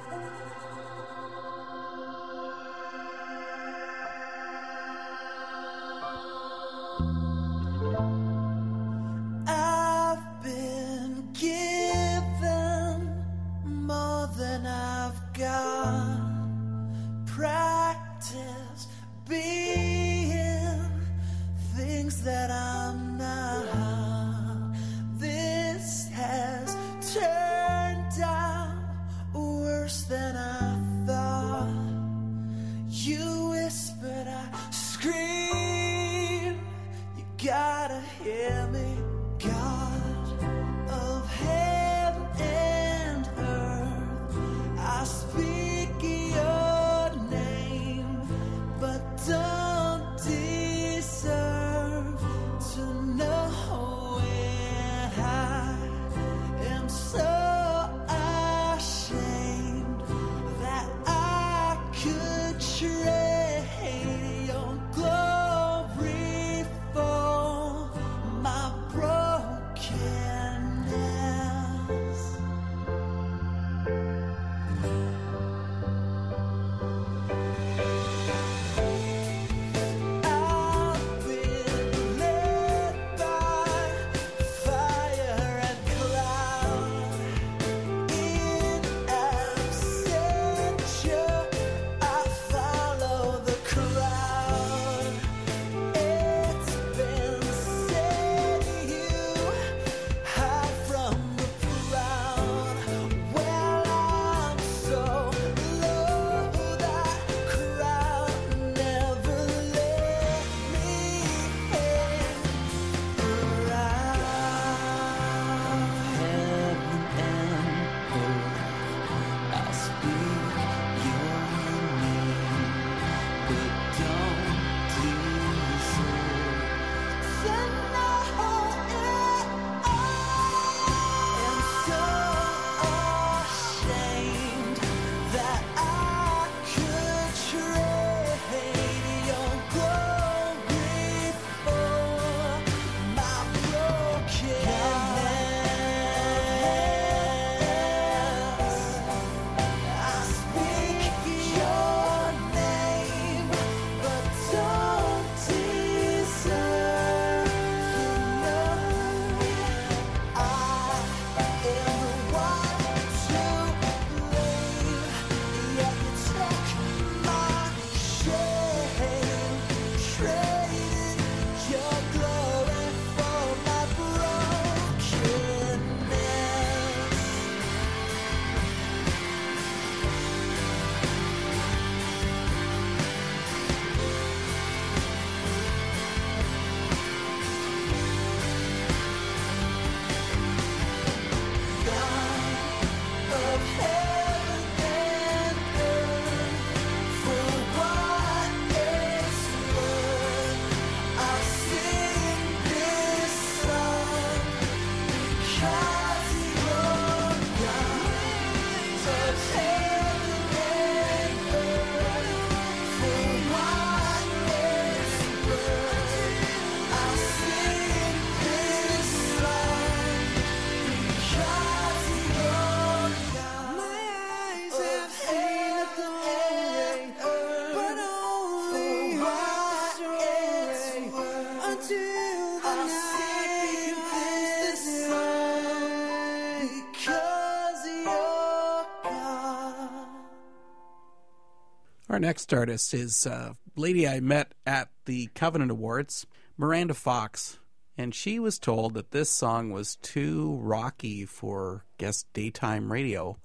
Our 242.09 242.19
next 242.19 242.53
artist 242.53 242.95
is 242.95 243.27
a 243.27 243.55
lady 243.77 244.09
I 244.09 244.19
met 244.19 244.55
at 244.67 244.89
the 245.05 245.29
Covenant 245.37 245.71
Awards, 245.71 246.27
Miranda 246.57 246.95
Fox, 246.95 247.61
and 247.97 248.13
she 248.13 248.41
was 248.41 248.59
told 248.59 248.95
that 248.95 249.13
this 249.13 249.31
song 249.31 249.71
was 249.71 249.95
too 250.03 250.59
rocky 250.61 251.25
for 251.25 251.85
guest 251.97 252.27
daytime 252.33 252.91
radio. 252.91 253.37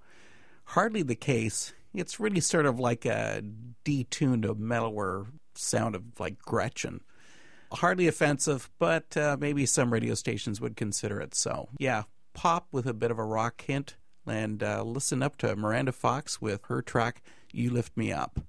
Hardly 0.63 1.03
the 1.03 1.15
case. 1.15 1.73
It's 1.93 2.19
really 2.19 2.39
sort 2.39 2.65
of 2.65 2.79
like 2.79 3.05
a 3.05 3.43
detuned, 3.85 4.49
a 4.49 4.55
mellower 4.55 5.27
sound 5.53 5.93
of 5.93 6.19
like 6.19 6.39
Gretchen. 6.39 7.01
Hardly 7.73 8.07
offensive, 8.07 8.69
but 8.77 9.17
uh, 9.17 9.37
maybe 9.39 9.65
some 9.65 9.91
radio 9.91 10.13
stations 10.13 10.61
would 10.61 10.75
consider 10.75 11.19
it 11.19 11.33
so. 11.33 11.69
Yeah, 11.79 12.03
pop 12.33 12.67
with 12.71 12.85
a 12.85 12.93
bit 12.93 13.11
of 13.11 13.17
a 13.17 13.23
rock 13.23 13.61
hint, 13.61 13.95
and 14.27 14.61
uh, 14.61 14.83
listen 14.83 15.23
up 15.23 15.37
to 15.37 15.55
Miranda 15.55 15.91
Fox 15.91 16.39
with 16.39 16.61
her 16.67 16.81
track 16.81 17.21
"You 17.51 17.71
Lift 17.71 17.97
Me 17.97 18.11
Up." 18.11 18.39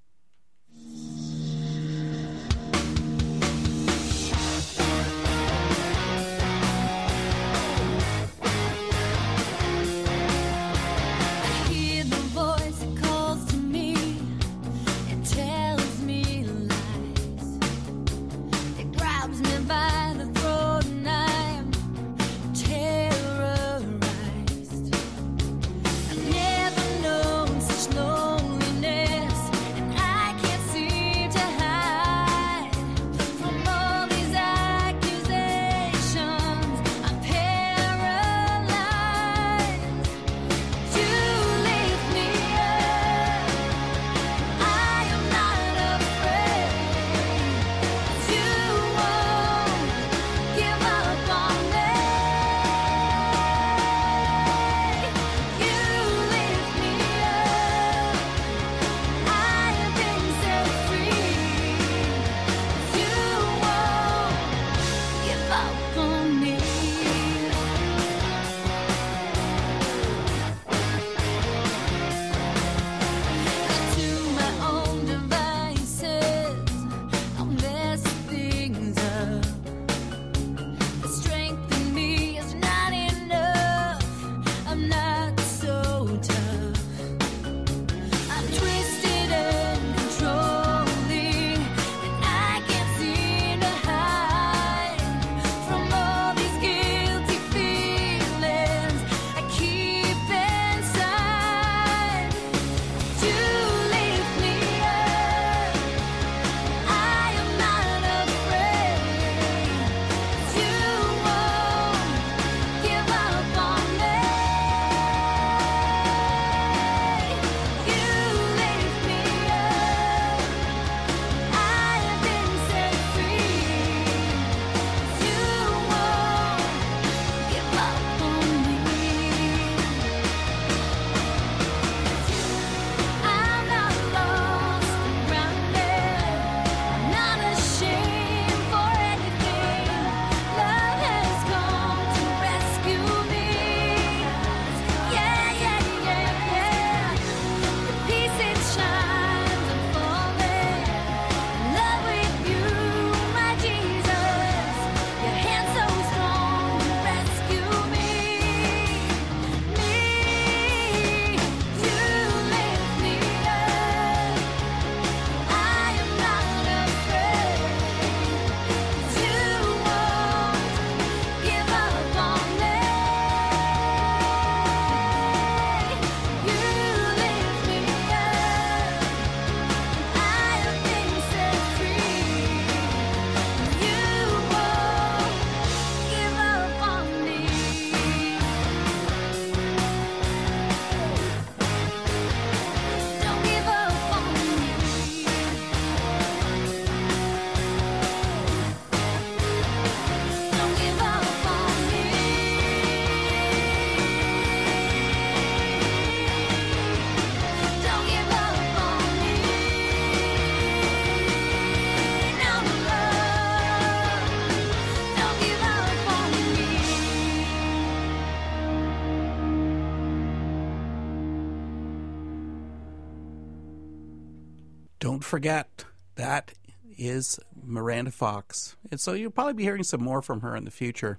Forget 225.34 225.84
that 226.14 226.52
is 226.96 227.40
Miranda 227.60 228.12
Fox. 228.12 228.76
And 228.92 229.00
so 229.00 229.14
you'll 229.14 229.32
probably 229.32 229.54
be 229.54 229.64
hearing 229.64 229.82
some 229.82 230.00
more 230.00 230.22
from 230.22 230.42
her 230.42 230.54
in 230.54 230.64
the 230.64 230.70
future. 230.70 231.18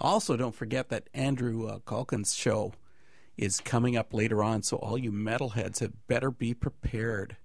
Also, 0.00 0.36
don't 0.36 0.54
forget 0.54 0.88
that 0.90 1.10
Andrew 1.12 1.66
uh, 1.66 2.22
show 2.26 2.74
is 3.36 3.58
coming 3.58 3.96
up 3.96 4.14
later 4.14 4.40
on, 4.40 4.62
so 4.62 4.76
all 4.76 4.96
you 4.96 5.10
metalheads 5.10 5.80
had 5.80 5.94
better 6.06 6.30
be 6.30 6.54
prepared. 6.54 7.36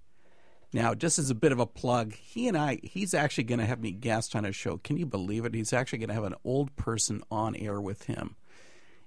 Now, 0.72 0.94
just 0.94 1.18
as 1.18 1.28
a 1.28 1.34
bit 1.34 1.50
of 1.50 1.58
a 1.58 1.66
plug, 1.66 2.14
he 2.14 2.46
and 2.46 2.56
I, 2.56 2.78
he's 2.84 3.12
actually 3.12 3.42
going 3.42 3.58
to 3.58 3.66
have 3.66 3.80
me 3.80 3.90
guest 3.90 4.36
on 4.36 4.44
his 4.44 4.54
show. 4.54 4.76
Can 4.76 4.96
you 4.96 5.06
believe 5.06 5.44
it? 5.44 5.54
He's 5.54 5.72
actually 5.72 5.98
going 5.98 6.10
to 6.10 6.14
have 6.14 6.22
an 6.22 6.36
old 6.44 6.76
person 6.76 7.20
on 7.32 7.56
air 7.56 7.80
with 7.80 8.04
him. 8.04 8.36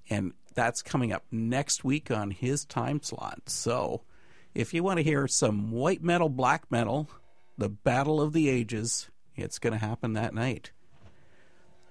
And 0.10 0.34
that's 0.54 0.82
coming 0.82 1.14
up 1.14 1.24
next 1.32 1.86
week 1.86 2.12
on 2.12 2.32
his 2.32 2.66
time 2.66 3.02
slot. 3.02 3.44
So, 3.48 4.02
if 4.54 4.74
you 4.74 4.84
want 4.84 4.98
to 4.98 5.04
hear 5.04 5.28
some 5.28 5.72
white 5.72 6.04
metal, 6.04 6.30
black 6.30 6.70
metal, 6.70 7.10
the 7.58 7.70
battle 7.70 8.22
of 8.22 8.34
the 8.34 8.50
ages, 8.50 9.10
it's 9.36 9.60
going 9.60 9.74
to 9.74 9.80
happen 9.80 10.14
that 10.14 10.34
night. 10.34 10.72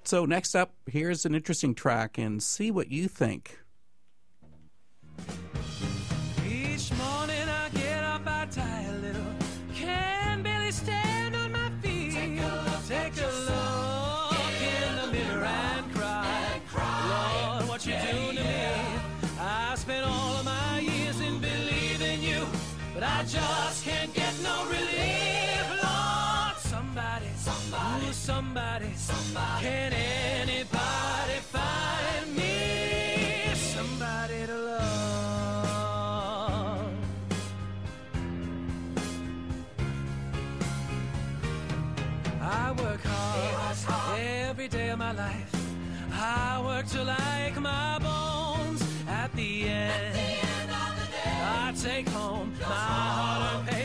So, 0.05 0.25
next 0.25 0.55
up, 0.55 0.75
here's 0.87 1.25
an 1.25 1.35
interesting 1.35 1.75
track 1.75 2.19
and 2.19 2.43
see 2.43 2.71
what 2.71 2.91
you 2.91 3.07
think. 3.09 3.59
Each 6.45 6.93
morning 6.93 7.22
my 45.13 45.25
life. 45.25 45.55
I 46.13 46.63
work 46.65 46.87
till 46.87 47.09
I 47.09 47.47
ache 47.49 47.61
my 47.61 47.99
bones. 47.99 48.83
At 49.09 49.33
the 49.35 49.65
end, 49.65 50.71
I 51.43 51.73
take 51.81 52.09
home 52.09 52.53
my 52.61 52.67
hard-earned 52.67 53.69
pay. 53.69 53.82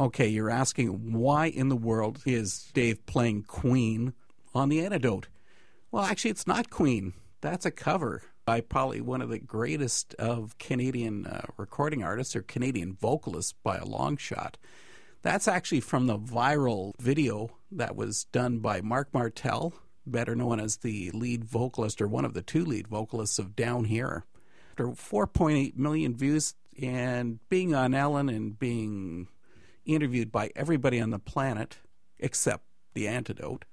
Okay, 0.00 0.28
you're 0.28 0.48
asking 0.48 1.12
why 1.12 1.48
in 1.48 1.68
the 1.68 1.76
world 1.76 2.22
is 2.24 2.70
Dave 2.72 3.04
playing 3.04 3.42
Queen 3.42 4.14
on 4.54 4.70
the 4.70 4.82
antidote? 4.82 5.28
Well, 5.90 6.04
actually, 6.04 6.30
it's 6.30 6.46
not 6.46 6.70
Queen. 6.70 7.12
That's 7.42 7.66
a 7.66 7.70
cover 7.70 8.22
by 8.46 8.62
probably 8.62 9.02
one 9.02 9.20
of 9.20 9.28
the 9.28 9.38
greatest 9.38 10.14
of 10.14 10.56
Canadian 10.56 11.26
uh, 11.26 11.42
recording 11.58 12.02
artists 12.02 12.34
or 12.34 12.40
Canadian 12.40 12.94
vocalists 12.94 13.52
by 13.62 13.76
a 13.76 13.84
long 13.84 14.16
shot. 14.16 14.56
That's 15.20 15.46
actually 15.46 15.80
from 15.80 16.06
the 16.06 16.18
viral 16.18 16.94
video 16.98 17.58
that 17.70 17.94
was 17.94 18.24
done 18.24 18.60
by 18.60 18.80
Marc 18.80 19.12
Martel, 19.12 19.74
better 20.06 20.34
known 20.34 20.60
as 20.60 20.78
the 20.78 21.10
lead 21.10 21.44
vocalist 21.44 22.00
or 22.00 22.08
one 22.08 22.24
of 22.24 22.32
the 22.32 22.40
two 22.40 22.64
lead 22.64 22.88
vocalists 22.88 23.38
of 23.38 23.54
Downhere. 23.54 24.22
After 24.70 24.86
4.8 24.86 25.76
million 25.76 26.16
views 26.16 26.54
and 26.80 27.38
being 27.50 27.74
on 27.74 27.92
Ellen 27.92 28.30
and 28.30 28.58
being 28.58 29.28
interviewed 29.94 30.32
by 30.32 30.50
everybody 30.56 31.00
on 31.00 31.10
the 31.10 31.18
planet 31.18 31.78
except 32.18 32.64
the 32.94 33.08
antidote. 33.08 33.64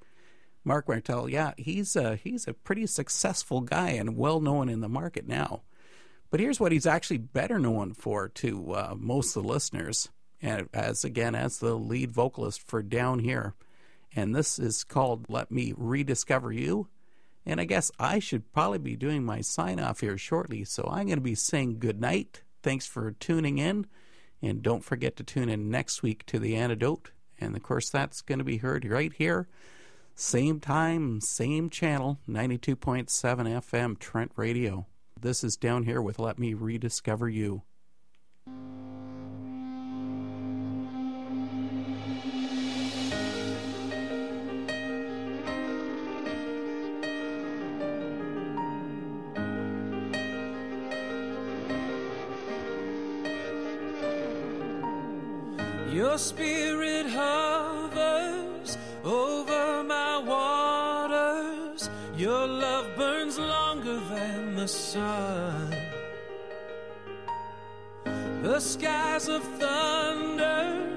Marc 0.63 0.87
Martel, 0.87 1.29
yeah, 1.29 1.53
he's 1.57 1.95
a, 1.95 2.17
he's 2.17 2.47
a 2.47 2.53
pretty 2.53 2.85
successful 2.85 3.61
guy 3.61 3.91
and 3.91 4.17
well 4.17 4.41
known 4.41 4.67
in 4.69 4.81
the 4.81 4.89
market 4.89 5.27
now. 5.27 5.61
But 6.29 6.39
here's 6.41 6.59
what 6.59 6.71
he's 6.73 6.85
actually 6.85 7.19
better 7.19 7.57
known 7.57 7.93
for 7.93 8.27
to 8.29 8.73
uh, 8.73 8.95
most 8.97 9.35
of 9.35 9.43
the 9.43 9.49
listeners, 9.49 10.09
and 10.41 10.67
as 10.73 11.05
again 11.05 11.35
as 11.35 11.59
the 11.59 11.75
lead 11.75 12.11
vocalist 12.11 12.61
for 12.67 12.83
Downhere, 12.83 13.53
and 14.13 14.35
this 14.35 14.59
is 14.59 14.83
called 14.83 15.29
"Let 15.29 15.51
Me 15.51 15.73
Rediscover 15.77 16.51
You." 16.51 16.89
And 17.45 17.61
I 17.61 17.63
guess 17.63 17.91
I 17.97 18.19
should 18.19 18.51
probably 18.51 18.79
be 18.79 18.97
doing 18.97 19.23
my 19.23 19.39
sign 19.39 19.79
off 19.79 20.01
here 20.01 20.17
shortly, 20.17 20.65
so 20.65 20.83
I'm 20.91 21.07
going 21.07 21.17
to 21.17 21.21
be 21.21 21.35
saying 21.35 21.79
good 21.79 22.01
night. 22.01 22.41
Thanks 22.61 22.85
for 22.85 23.11
tuning 23.11 23.57
in. 23.57 23.87
And 24.41 24.61
don't 24.61 24.83
forget 24.83 25.15
to 25.17 25.23
tune 25.23 25.49
in 25.49 25.69
next 25.69 26.03
week 26.03 26.25
to 26.27 26.39
The 26.39 26.55
Antidote. 26.55 27.11
And 27.39 27.55
of 27.55 27.63
course, 27.63 27.89
that's 27.89 28.21
going 28.21 28.39
to 28.39 28.45
be 28.45 28.57
heard 28.57 28.85
right 28.85 29.13
here. 29.13 29.47
Same 30.15 30.59
time, 30.59 31.21
same 31.21 31.69
channel, 31.69 32.19
92.7 32.27 33.07
FM 33.07 33.99
Trent 33.99 34.31
Radio. 34.35 34.87
This 35.19 35.43
is 35.43 35.57
Downhere 35.57 36.03
with 36.03 36.19
Let 36.19 36.39
Me 36.39 36.53
Rediscover 36.53 37.29
You. 37.29 37.63
Your 56.17 56.23
spirit 56.23 57.05
hovers 57.05 58.75
over 59.03 59.83
my 59.83 60.17
waters. 60.17 61.91
Your 62.17 62.47
love 62.47 62.87
burns 62.97 63.37
longer 63.37 63.99
than 63.99 64.55
the 64.55 64.67
sun. 64.67 65.75
The 68.41 68.59
skies 68.59 69.27
of 69.27 69.43
thunder 69.59 70.89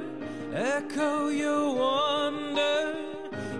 echo 0.54 1.28
your 1.28 1.74
wonder. 1.74 2.96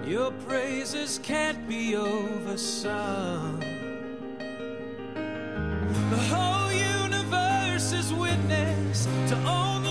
Your 0.06 0.30
praises 0.48 1.20
can't 1.22 1.68
be 1.68 1.94
oversung. 1.94 3.60
The 6.08 6.22
whole 6.32 6.72
universe 6.72 7.92
is 7.92 8.14
witness 8.14 9.04
to 9.28 9.36
only 9.44 9.89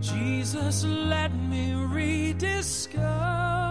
Jesus, 0.00 0.84
let 0.84 1.32
me 1.34 1.74
rediscover 1.74 3.65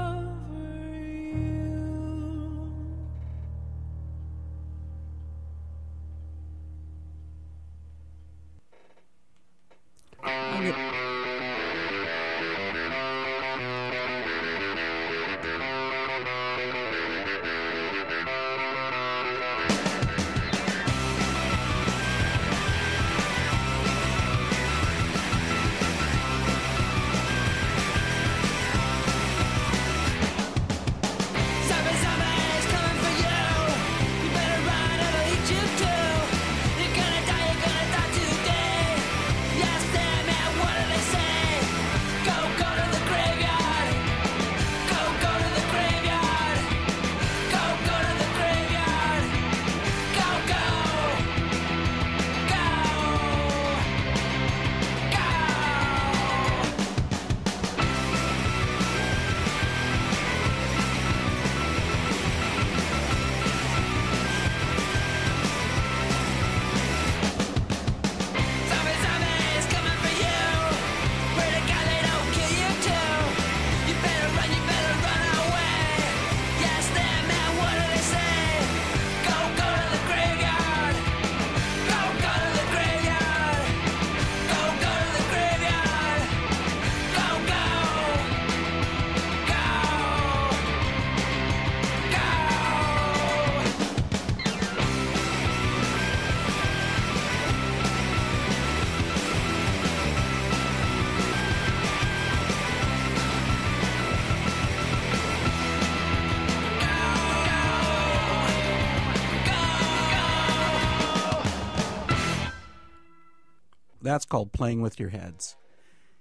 That's 114.15 114.23
called 114.23 114.53
playing 114.53 114.79
with 114.79 114.97
your 114.97 115.09
heads. 115.09 115.57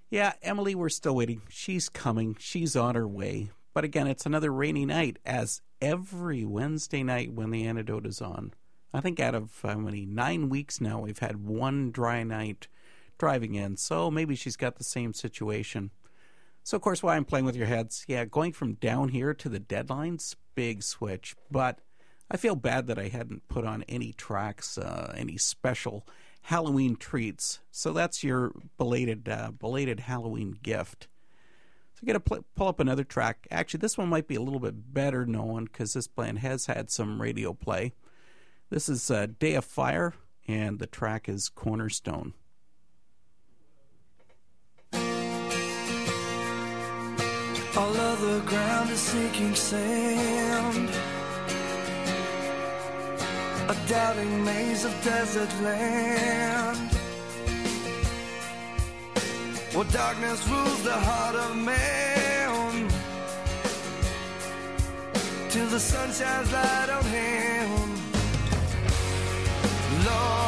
Yeah, 0.09 0.33
Emily, 0.43 0.75
we're 0.75 0.89
still 0.89 1.15
waiting. 1.15 1.43
She's 1.47 1.87
coming. 1.87 2.35
She's 2.37 2.75
on 2.75 2.93
her 2.93 3.07
way. 3.07 3.51
But 3.73 3.85
again, 3.85 4.05
it's 4.05 4.25
another 4.25 4.51
rainy 4.51 4.85
night, 4.85 5.17
as 5.25 5.61
every 5.79 6.43
Wednesday 6.43 7.03
night 7.03 7.31
when 7.31 7.51
the 7.51 7.65
antidote 7.65 8.05
is 8.05 8.19
on. 8.19 8.51
I 8.93 8.99
think 8.99 9.21
out 9.21 9.33
of 9.33 9.57
how 9.63 9.77
many 9.77 10.05
nine 10.05 10.49
weeks 10.49 10.81
now, 10.81 10.99
we've 10.99 11.19
had 11.19 11.47
one 11.47 11.89
dry 11.91 12.23
night 12.23 12.67
driving 13.17 13.55
in. 13.55 13.77
So 13.77 14.11
maybe 14.11 14.35
she's 14.35 14.57
got 14.57 14.75
the 14.75 14.83
same 14.83 15.13
situation. 15.13 15.91
So 16.63 16.75
of 16.75 16.81
course, 16.81 17.01
why 17.01 17.15
I'm 17.15 17.23
playing 17.23 17.45
with 17.45 17.55
your 17.55 17.67
heads, 17.67 18.03
yeah, 18.09 18.25
going 18.25 18.51
from 18.51 18.75
Downhere 18.75 19.37
to 19.37 19.47
the 19.47 19.61
deadlines, 19.61 20.35
big 20.53 20.83
switch. 20.83 21.33
But 21.49 21.79
I 22.29 22.35
feel 22.35 22.55
bad 22.57 22.87
that 22.87 22.99
I 22.99 23.07
hadn't 23.07 23.47
put 23.47 23.65
on 23.65 23.83
any 23.83 24.11
tracks, 24.11 24.77
uh, 24.77 25.13
any 25.15 25.37
special 25.37 26.05
Halloween 26.45 26.95
treats. 26.95 27.59
So 27.71 27.91
that's 27.91 28.23
your 28.23 28.51
belated 28.77 29.27
uh, 29.27 29.49
belated 29.51 30.01
Halloween 30.01 30.55
gift. 30.61 31.07
So 31.95 32.01
I 32.03 32.05
got 32.05 32.13
to 32.13 32.19
pl- 32.19 32.45
pull 32.55 32.67
up 32.67 32.79
another 32.79 33.03
track. 33.03 33.47
Actually, 33.49 33.79
this 33.79 33.97
one 33.97 34.09
might 34.09 34.27
be 34.27 34.35
a 34.35 34.41
little 34.41 34.59
bit 34.59 34.93
better 34.93 35.25
known 35.25 35.65
because 35.65 35.93
this 35.93 36.07
band 36.07 36.39
has 36.39 36.67
had 36.67 36.91
some 36.91 37.19
radio 37.19 37.53
play. 37.53 37.93
This 38.69 38.87
is 38.87 39.09
uh, 39.09 39.25
Day 39.39 39.55
of 39.55 39.65
Fire, 39.65 40.13
and 40.47 40.77
the 40.77 40.85
track 40.85 41.27
is 41.27 41.49
Cornerstone. 41.49 42.33
All 47.75 47.97
of 47.97 48.21
the 48.21 48.43
ground 48.45 48.91
is 48.91 48.99
sinking 48.99 49.55
sand. 49.55 50.91
A 53.67 53.75
doubting 53.89 54.43
maze 54.43 54.85
of 54.85 54.93
desert 55.03 55.49
land. 55.63 56.91
Where 59.73 59.85
darkness 59.85 60.47
rules 60.47 60.83
the 60.83 60.93
heart 60.93 61.35
of 61.35 61.57
man. 61.57 62.87
Till 65.49 65.67
the 65.67 65.79
sun 65.79 66.11
shines 66.11 66.51
light 66.53 66.89
on 66.91 67.05
him. 67.05 67.79
Lord 70.05 70.44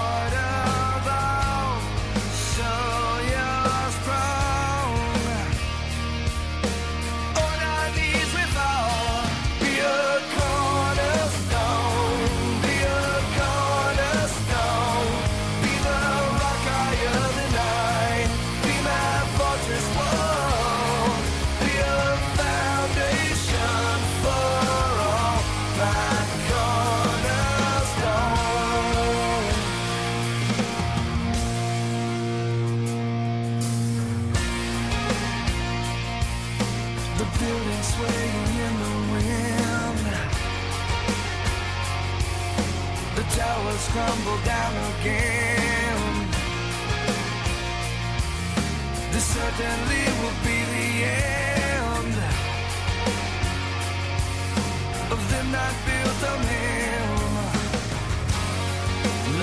certainly 49.38 50.04
will 50.20 50.38
be 50.48 50.58
the 50.74 50.90
end 51.06 52.16
of 55.14 55.20
them 55.32 55.48
not 55.58 55.74
built 55.86 56.22
on 56.32 56.42
him. 56.54 57.10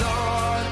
Lord, 0.03 0.63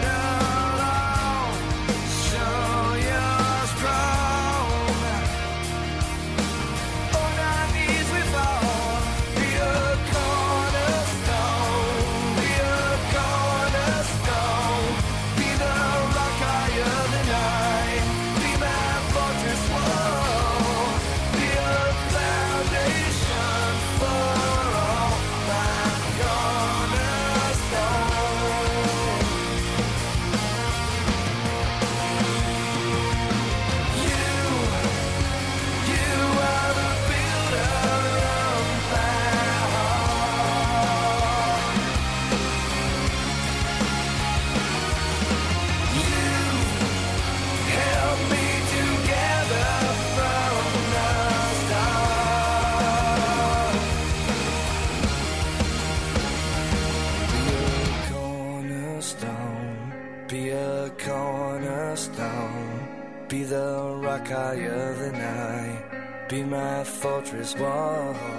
fortress 67.02 67.56
wall. 67.56 68.31